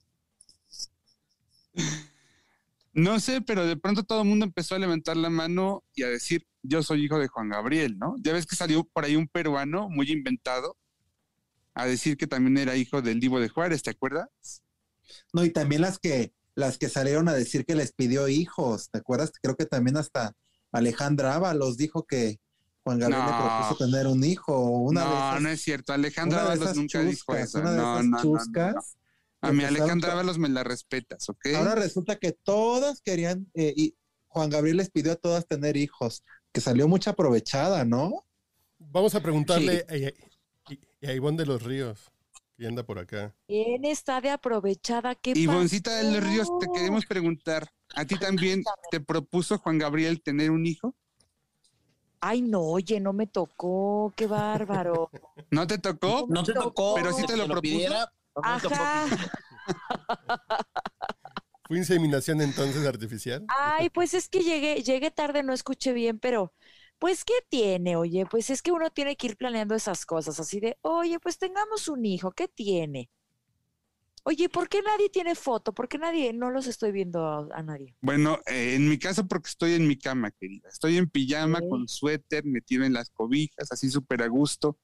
[2.93, 6.07] No sé, pero de pronto todo el mundo empezó a levantar la mano y a
[6.07, 8.15] decir, yo soy hijo de Juan Gabriel, ¿no?
[8.23, 10.75] Ya ves que salió por ahí un peruano muy inventado
[11.77, 14.29] a decir que también era hijo del Divo de Juárez, ¿te acuerdas?
[15.33, 18.97] No, y también las que, las que salieron a decir que les pidió hijos, ¿te
[18.97, 19.31] acuerdas?
[19.41, 20.33] Creo que también hasta
[20.71, 22.39] Alejandra Ábalos dijo que
[22.83, 24.59] Juan Gabriel le propuso tener un hijo.
[24.59, 25.93] Una de no, esas, no es cierto.
[25.93, 27.59] Alejandra Ábalos nunca dijo eso.
[27.59, 28.39] una de No, esas no, no, no, no.
[28.39, 28.97] chuscas.
[29.41, 31.47] A mí Alejandra Ábalos me la respetas, ¿ok?
[31.55, 33.95] Ahora resulta que todas querían, eh, y
[34.27, 38.25] Juan Gabriel les pidió a todas tener hijos, que salió mucha aprovechada, ¿no?
[38.79, 39.93] Vamos a preguntarle a,
[41.03, 42.11] a- a Ivonne de los Ríos,
[42.57, 43.33] que anda por acá.
[43.47, 45.15] ¿Quién está de aprovechada?
[45.15, 46.29] ¿Qué Ivoncita de los?
[46.29, 50.95] Ríos, te queremos preguntar, ¿a ti también te propuso Juan Gabriel tener un hijo?
[52.19, 55.09] Ay, no, oye, no me tocó, qué bárbaro.
[55.51, 56.25] ¿No te tocó?
[56.29, 56.95] No te tocó.
[56.95, 57.61] Pero sí te lo propuso.
[57.61, 58.75] pidiera, no te tocó.
[58.75, 59.07] Ajá.
[61.67, 63.45] ¿Fue inseminación entonces artificial?
[63.49, 66.53] Ay, pues es que llegué, llegué tarde, no escuché bien, pero
[66.99, 67.95] pues ¿qué tiene?
[67.95, 71.37] Oye, pues es que uno tiene que ir planeando esas cosas, así de, oye, pues
[71.37, 73.09] tengamos un hijo, ¿qué tiene?
[74.23, 75.73] Oye, ¿por qué nadie tiene foto?
[75.73, 76.33] ¿Por qué nadie?
[76.33, 77.95] No los estoy viendo a, a nadie.
[78.01, 80.67] Bueno, eh, en mi caso porque estoy en mi cama, querida.
[80.67, 84.77] Estoy en pijama con suéter, metido en las cobijas, así súper a gusto.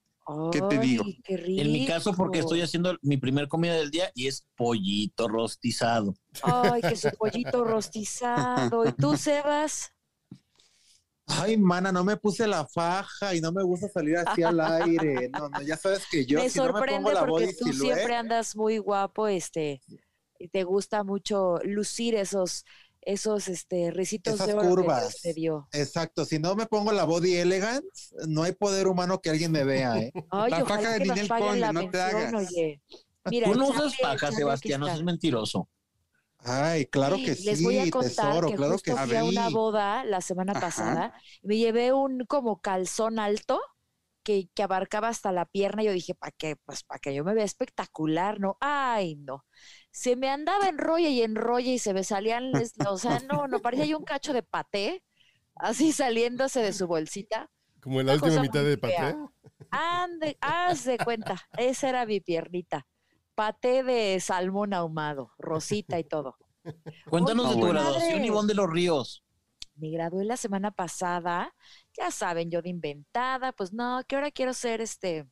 [0.52, 1.04] ¿Qué te digo?
[1.06, 1.62] Ay, qué rico.
[1.62, 6.16] En mi caso, porque estoy haciendo mi primer comida del día y es pollito rostizado.
[6.42, 8.88] Ay, que su pollito rostizado.
[8.88, 9.93] ¿Y tú, Sebas?
[11.42, 15.30] Ay, mana, no me puse la faja y no me gusta salir así al aire.
[15.30, 17.56] No, no, ya sabes que yo me si no me sorprende pongo la porque body
[17.58, 19.82] tú siempre andas muy guapo, este,
[20.40, 22.66] y te gusta mucho lucir esos,
[23.02, 25.22] esos, este, risitos Esas de oro que curvas.
[25.22, 25.68] te dio.
[25.72, 29.64] Exacto, si no me pongo la body elegance, no hay poder humano que alguien me
[29.64, 30.12] vea, ¿eh?
[30.30, 32.34] Ay, La faja de que Ninel Conde, la no te hagas.
[32.34, 32.82] oye.
[33.26, 35.06] Mira, Tú no usas paja, Charlie, Sebastián, no seas está.
[35.06, 35.70] mentiroso.
[36.46, 39.24] Ay, claro que sí, Les voy a contar tesoro, que claro justo que fui a
[39.24, 40.62] una boda la semana Ajá.
[40.62, 43.62] pasada me llevé un como calzón alto
[44.24, 46.56] que, que abarcaba hasta la pierna y yo dije, ¿para qué?
[46.66, 48.58] Pues para que yo me vea espectacular, ¿no?
[48.62, 49.46] Ay, no.
[49.92, 53.62] Se me andaba enrolla y enrolla y se me salían, les- o sea, no, no,
[53.62, 55.04] parecía yo un cacho de paté,
[55.56, 57.50] así saliéndose de su bolsita.
[57.82, 58.78] Como en la última mitad de.
[58.78, 59.16] Paté.
[59.72, 62.86] Ande, haz de cuenta, esa era mi piernita.
[63.36, 66.38] Paté de salmón ahumado, rosita y todo.
[67.06, 67.70] Cuéntanos Oye, de tu madre.
[67.70, 69.24] graduación, Ivonne de los Ríos.
[69.76, 71.54] me gradué la semana pasada,
[71.98, 75.28] ya saben, yo de inventada, pues no, que ahora quiero ser este,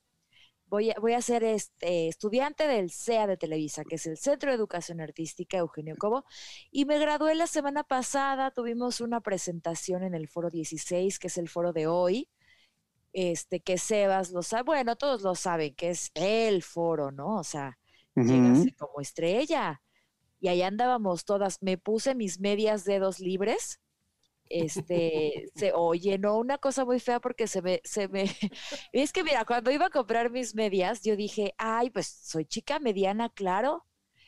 [0.67, 4.51] voy a, voy a ser este estudiante del CEA de Televisa, que es el Centro
[4.51, 6.25] de Educación Artística Eugenio Cobo,
[6.71, 11.37] y me gradué la semana pasada, tuvimos una presentación en el foro 16, que es
[11.37, 12.29] el foro de hoy,
[13.13, 17.37] este, que Sebas lo sabe, bueno, todos lo saben, que es el foro, ¿no?
[17.39, 17.77] O sea,
[18.15, 19.81] llegas como estrella.
[20.39, 21.61] Y ahí andábamos todas.
[21.61, 23.79] Me puse mis medias dedos libres.
[24.49, 28.25] Este, se, oye, no, una cosa muy fea porque se me, se me,
[28.91, 32.79] es que mira, cuando iba a comprar mis medias, yo dije, ay, pues soy chica
[32.79, 33.85] mediana, claro.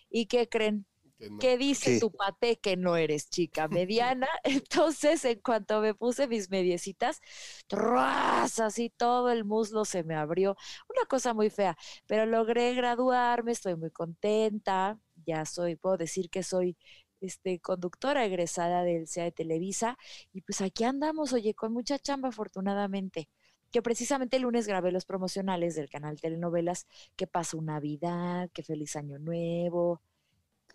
[0.10, 0.86] ¿Y qué creen?
[1.24, 1.40] Que no.
[1.40, 4.28] ¿Qué dice tu pate que no eres chica mediana?
[4.44, 7.22] Entonces, en cuanto me puse mis mediecitas,
[7.68, 8.60] ¡tras!
[8.60, 10.58] así todo el muslo se me abrió.
[10.90, 15.00] Una cosa muy fea, pero logré graduarme, estoy muy contenta.
[15.26, 16.76] Ya soy, puedo decir que soy
[17.22, 19.98] este, conductora egresada del CEA de Televisa.
[20.34, 23.30] Y pues aquí andamos, oye, con mucha chamba, afortunadamente.
[23.72, 28.96] Que precisamente el lunes grabé los promocionales del canal Telenovelas, que pasó Navidad, que feliz
[28.96, 30.02] año nuevo,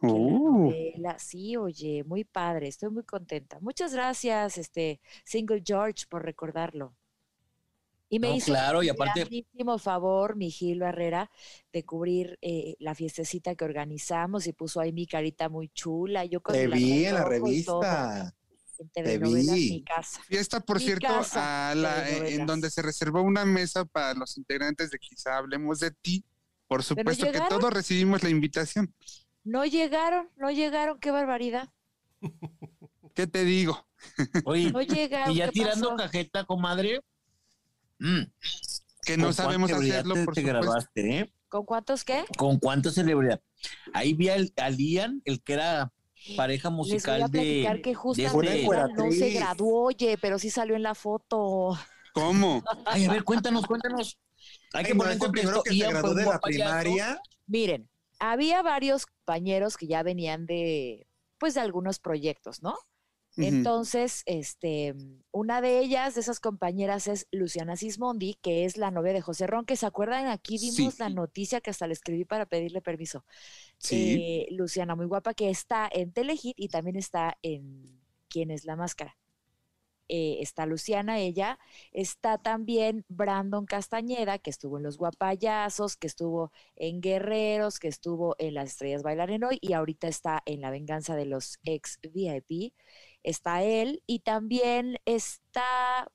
[0.01, 1.18] que la Uh, novela.
[1.18, 3.59] Sí, oye, muy padre, estoy muy contenta.
[3.61, 6.94] Muchas gracias, este Single George, por recordarlo.
[8.11, 11.30] Y me No, hizo claro, y un aparte- grandísimo favor, mi Gil Barrera,
[11.72, 16.24] de cubrir eh, la fiestecita que organizamos y puso ahí mi carita muy chula.
[16.24, 18.34] Yo con Te vi en la y revista.
[18.78, 19.70] En telenovelas, vi.
[19.72, 20.22] mi casa.
[20.22, 24.14] fiesta, por Mi cierto, casa a la- eh, en donde se reservó una mesa para
[24.14, 26.24] los integrantes de Quizá Hablemos de Ti.
[26.68, 28.94] Por supuesto que todos recibimos la invitación.
[29.45, 31.68] No llegaron, no llegaron, qué barbaridad.
[33.14, 33.86] ¿Qué te digo?
[34.45, 35.32] Oye, No llegaron.
[35.32, 35.97] y ya ¿qué tirando pasó?
[35.97, 37.01] cajeta, comadre.
[37.99, 38.22] Mm,
[39.05, 40.91] Que ¿con no sabemos hacerlo, por te, supuesto.
[40.97, 41.32] ¿eh?
[41.49, 42.24] ¿Con cuántos qué?
[42.36, 43.41] ¿Con cuánta celebridad?
[43.93, 45.93] Ahí vi al, a Lian, el que era
[46.36, 47.82] pareja Les voy musical a platicar de...
[47.82, 51.76] que este- justamente Iván no se graduó, oye, pero sí salió en la foto.
[52.12, 52.62] ¿Cómo?
[52.84, 54.18] Ay, a ver, cuéntanos, cuéntanos.
[54.74, 55.62] Hay que no, poner en contexto.
[55.62, 57.20] que se graduó de la primaria.
[57.47, 61.06] Miren, había varios compañeros que ya venían de,
[61.38, 62.76] pues, de algunos proyectos, ¿no?
[63.36, 64.96] Entonces, este,
[65.30, 69.46] una de ellas, de esas compañeras, es Luciana Sismondi, que es la novia de José
[69.46, 70.98] Ron, que se acuerdan, aquí dimos Sí.
[70.98, 73.24] la noticia que hasta le escribí para pedirle permiso.
[73.78, 74.16] Sí.
[74.20, 78.74] Eh, Luciana, muy guapa, que está en Telehit y también está en ¿Quién es la
[78.76, 79.16] máscara?
[80.09, 81.59] Eh, está Luciana, ella.
[81.92, 88.34] Está también Brandon Castañeda, que estuvo en Los Guapayazos, que estuvo en Guerreros, que estuvo
[88.38, 91.98] en Las Estrellas Bailar en Hoy y ahorita está en La Venganza de los Ex
[92.02, 92.72] VIP.
[93.22, 96.09] Está él y también está.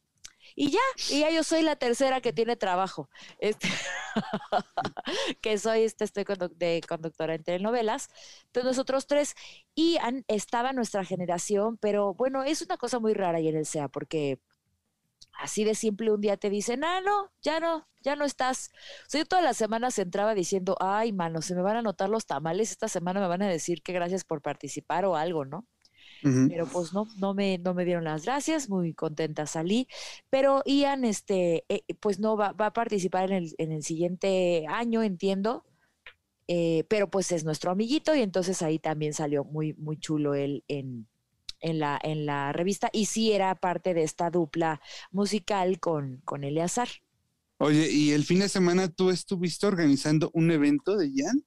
[0.56, 0.80] Y ya,
[1.10, 3.10] y ya yo soy la tercera que tiene trabajo.
[3.40, 3.68] Este,
[5.42, 6.26] que soy, este, estoy
[6.56, 8.10] de conductora en telenovelas.
[8.48, 9.36] Entonces nosotros tres,
[9.76, 13.66] y han- estaba nuestra generación, pero bueno, es una cosa muy rara ahí en el
[13.66, 14.40] SEA, porque
[15.40, 18.72] así de simple un día te dicen, ah, no, ya no, ya no estás.
[19.08, 22.10] O sea, yo todas las semanas entraba diciendo, ay, mano, se me van a notar
[22.10, 25.68] los tamales, esta semana me van a decir que gracias por participar o algo, ¿no?
[26.24, 29.88] Pero pues no, no me, no me dieron las gracias, muy contenta salí,
[30.30, 34.66] pero Ian, este, eh, pues no va, va a participar en el, en el siguiente
[34.68, 35.66] año, entiendo,
[36.48, 40.64] eh, pero pues es nuestro amiguito y entonces ahí también salió muy, muy chulo él
[40.68, 41.08] en,
[41.60, 46.44] en, la, en la revista y sí era parte de esta dupla musical con, con
[46.44, 46.90] Eleazar.
[47.60, 51.44] Oye, ¿y el fin de semana tú estuviste organizando un evento de Jan?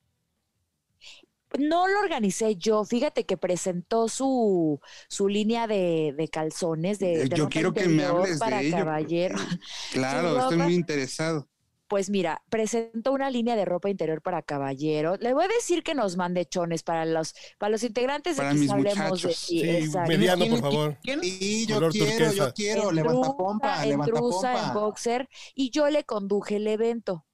[1.58, 7.18] No lo organicé yo, fíjate que presentó su, su línea de, de calzones de, Eh,
[7.24, 9.36] de yo ropa quiero que me interior hables de para ello, caballero.
[9.92, 11.48] Claro, Su estoy muy interesado.
[11.88, 15.14] Pues mira, presentó una línea de ropa interior para caballero.
[15.20, 18.54] Le voy a decir que nos mande chones para los, para los integrantes de Para
[18.54, 19.36] que mis hablemos de muchachos.
[19.36, 20.98] sí, Sí, mediano, ¿Quién- por favor.
[21.00, 22.34] quién- Y yo Color quiero, turquesa.
[22.48, 24.80] yo quiero, En levanta trusa, pompa, en levanta trusa, en pompa.
[24.80, 27.24] boxer, y yo le conduje el evento.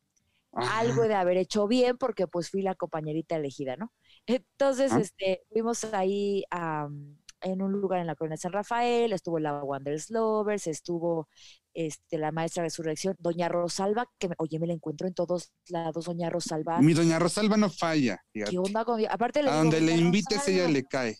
[0.55, 0.81] Ajá.
[0.81, 3.91] Algo de haber hecho bien, porque pues fui la compañerita elegida, ¿no?
[4.27, 5.01] Entonces, Ah.
[5.01, 10.11] este, fuimos ahí am, en un lugar en la colonia San Rafael, estuvo la Wanderers
[10.11, 11.29] Lovers, estuvo
[11.75, 16.05] este, la maestra Resurrección, Doña Rosalba, que me- oye, me la encuentro en todos lados,
[16.05, 16.79] Doña Rosalba.
[16.81, 18.23] Mi doña Rosalba no falla.
[18.33, 18.51] fíjate.
[18.53, 20.73] ¿Qué onda con Aparte le A digo, donde le "Doña invites, ella Rosalba".
[20.73, 21.17] le cae.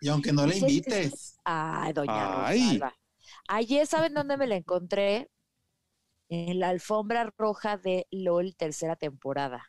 [0.00, 0.60] Y aunque no le sí.
[0.60, 1.38] invites.
[1.44, 2.60] Ay, doña Ay.
[2.78, 2.94] Rosalba.
[3.48, 5.30] Ayer, ¿saben dónde me la encontré?
[6.28, 9.62] En la alfombra roja de LOL tercera temporada.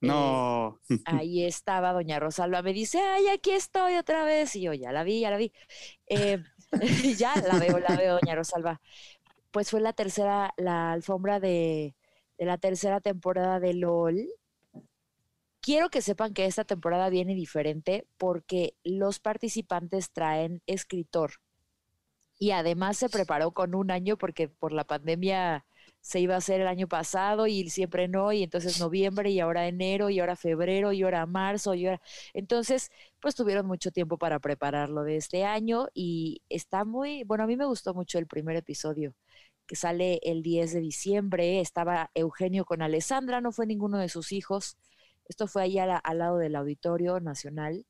[0.00, 0.78] No.
[1.04, 2.62] Ahí estaba doña Rosalba.
[2.62, 4.54] Me dice, ay, aquí estoy otra vez.
[4.56, 5.52] Y yo, ya la vi, ya la vi.
[6.06, 6.42] Eh,
[7.18, 8.80] ya la veo, la veo, doña Rosalba.
[9.50, 11.94] Pues fue la tercera, la alfombra de,
[12.38, 14.28] de la tercera temporada de LOL.
[15.60, 21.32] Quiero que sepan que esta temporada viene diferente porque los participantes traen escritor.
[22.38, 25.64] Y además se preparó con un año porque por la pandemia
[26.06, 29.66] se iba a hacer el año pasado y siempre no, y entonces noviembre y ahora
[29.66, 32.00] enero y ahora febrero y ahora marzo y ahora...
[32.32, 37.48] Entonces, pues tuvieron mucho tiempo para prepararlo de este año y está muy, bueno, a
[37.48, 39.16] mí me gustó mucho el primer episodio
[39.66, 44.30] que sale el 10 de diciembre, estaba Eugenio con Alessandra, no fue ninguno de sus
[44.30, 44.76] hijos,
[45.28, 47.84] esto fue allá al, al lado del Auditorio Nacional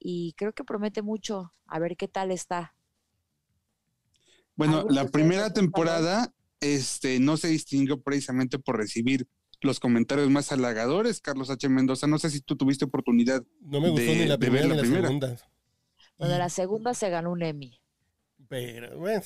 [0.00, 2.74] y creo que promete mucho, a ver qué tal está.
[4.56, 9.26] Bueno, ¿Alguno de la primera temporada este, no se distinguió precisamente por recibir
[9.60, 11.20] los comentarios más halagadores.
[11.20, 11.68] Carlos H.
[11.68, 13.42] Mendoza, no sé si tú tuviste oportunidad.
[13.60, 15.06] No me gustó de- ni la de ver primera la ni la primera.
[15.08, 15.36] segunda.
[16.18, 17.78] Lo de la segunda se ganó un Emmy.
[18.48, 19.22] Pero, bueno.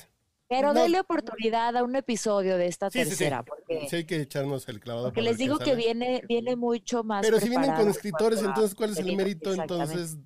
[0.49, 0.81] Pero No.
[0.81, 3.09] denle oportunidad a un episodio de esta Sí, sí, sí.
[3.09, 5.07] tercera, porque, Sí hay que echarnos el clavado.
[5.07, 5.75] porque les digo que sale.
[5.75, 7.25] viene, viene mucho más.
[7.25, 9.53] Pero si vienen con escritores, entonces, ¿cuál es el mérito?
[9.53, 10.17] Entonces,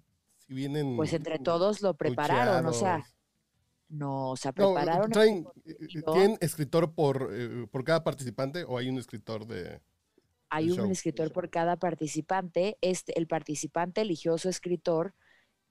[0.46, 0.96] si vienen.
[0.96, 3.04] Pues entre todos lo prepararon, o sea.
[3.92, 5.12] No, o sea, No, prepararon.
[5.12, 6.14] el traen, contenido.
[6.14, 9.82] ¿Tienen escritor por, eh, por cada participante o hay un escritor de.?
[10.50, 10.92] Hay un show.
[10.92, 12.78] escritor por cada participante.
[12.82, 15.14] Este, el participante eligió su escritor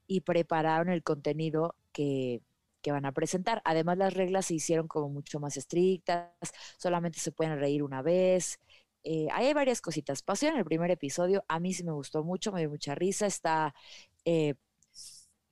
[0.07, 2.41] y prepararon el contenido que,
[2.81, 3.61] que van a presentar.
[3.65, 6.31] Además, las reglas se hicieron como mucho más estrictas,
[6.77, 8.59] solamente se pueden reír una vez.
[9.03, 10.23] Eh, hay varias cositas.
[10.23, 13.27] Pasó en el primer episodio, a mí sí me gustó mucho, me dio mucha risa.
[13.27, 13.75] Está,
[14.25, 14.55] eh,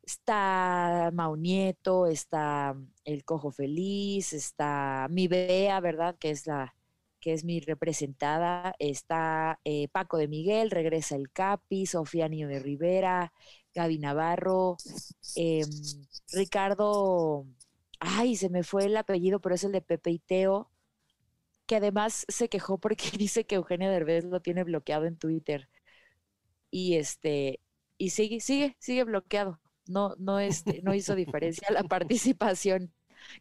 [0.10, 6.16] está Mau Nieto, está El Cojo Feliz, está mi Bea, ¿verdad?
[6.20, 6.76] Que es la,
[7.20, 12.60] que es mi representada, está eh, Paco de Miguel, regresa el Capi, Sofía Niño de
[12.60, 13.34] Rivera,
[13.76, 14.78] Gaby Navarro,
[15.36, 15.70] em,
[16.34, 17.46] Ricardo,
[18.00, 20.72] ay, se me fue el apellido, pero es el de Pepe y Teo,
[21.68, 25.70] que además se quejó porque dice que Eugenio Derbez lo tiene bloqueado en Twitter.
[26.72, 27.62] Y este,
[27.98, 29.60] y sigue, sigue, sigue bloqueado.
[29.90, 32.94] No, no, este, no hizo diferencia la participación.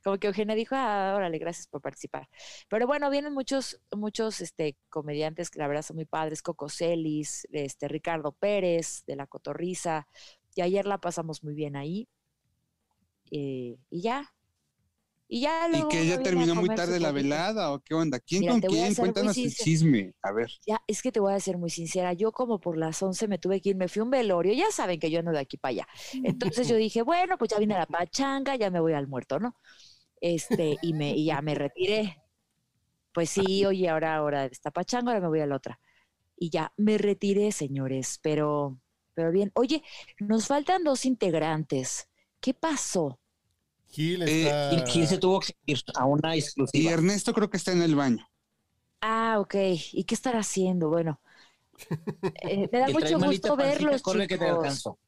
[0.02, 2.28] Como que Eugenia dijo, ah, órale, gracias por participar.
[2.68, 7.46] Pero bueno, vienen muchos, muchos este, comediantes que la verdad son muy padres, Coco Celis,
[7.52, 10.08] este, Ricardo Pérez, de La Cotorriza,
[10.54, 12.08] y ayer la pasamos muy bien ahí.
[13.30, 14.32] Eh, y ya.
[15.30, 18.18] Y ya Y luego que uno ya terminó muy tarde la velada o qué onda.
[18.18, 18.94] ¿Quién Mira, con quién?
[18.94, 20.14] Cuéntanos el chisme.
[20.22, 20.48] A ver.
[20.66, 22.14] Ya, es que te voy a ser muy sincera.
[22.14, 24.54] Yo como por las 11 me tuve que ir, me fui a un velorio.
[24.54, 25.88] Ya saben que yo ando de aquí para allá.
[26.24, 29.38] Entonces yo dije, bueno, pues ya vine a la pachanga, ya me voy al muerto,
[29.38, 29.54] ¿no?
[30.20, 32.22] Este, y, me, y ya me retiré.
[33.12, 35.80] Pues sí, oye, ahora, ahora esta pachanga, ahora me voy a la otra.
[36.36, 38.78] Y ya me retiré, señores, pero,
[39.14, 39.50] pero bien.
[39.54, 39.82] Oye,
[40.20, 42.08] nos faltan dos integrantes.
[42.40, 43.20] ¿Qué pasó?
[43.88, 44.70] Gil Eh, está.
[44.70, 46.90] Y Gil se tuvo que ir a una Y exclusiva.
[46.90, 48.26] Ernesto creo que está en el baño.
[49.00, 49.54] Ah, ok.
[49.92, 50.88] ¿Y qué estará haciendo?
[50.88, 51.20] Bueno,
[52.34, 54.48] eh, me da mucho gusto verlos, corre que te chicos.
[54.48, 54.98] alcanzo.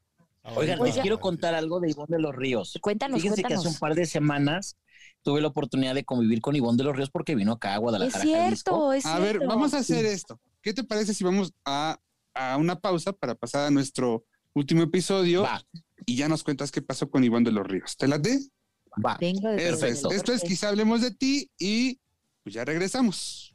[0.43, 0.79] Ahorita.
[0.79, 1.03] Oigan, les Oiga.
[1.03, 2.79] quiero contar algo de Ivonne de los Ríos.
[2.81, 4.77] Cuéntanos, Fíjense que hace un par de semanas
[5.23, 7.81] tuve la oportunidad de convivir con Ivonne de los Ríos porque vino acá a Es
[7.81, 8.85] Guadalajara, Jalisco.
[8.85, 9.47] cierto, es A ver, cierto.
[9.47, 10.41] vamos a hacer esto.
[10.63, 11.99] ¿Qué te parece si vamos a,
[12.35, 14.25] a una pausa para pasar a nuestro
[14.55, 15.63] último episodio Va,
[16.07, 17.97] y ya nos cuentas qué pasó con Iván de los Ríos?
[17.97, 18.41] ¿Te late?
[19.05, 19.17] Va.
[19.21, 20.05] Venga, desde Eso es.
[20.05, 22.01] el Esto es quizá hablemos de ti y
[22.43, 23.50] pues ya regresamos.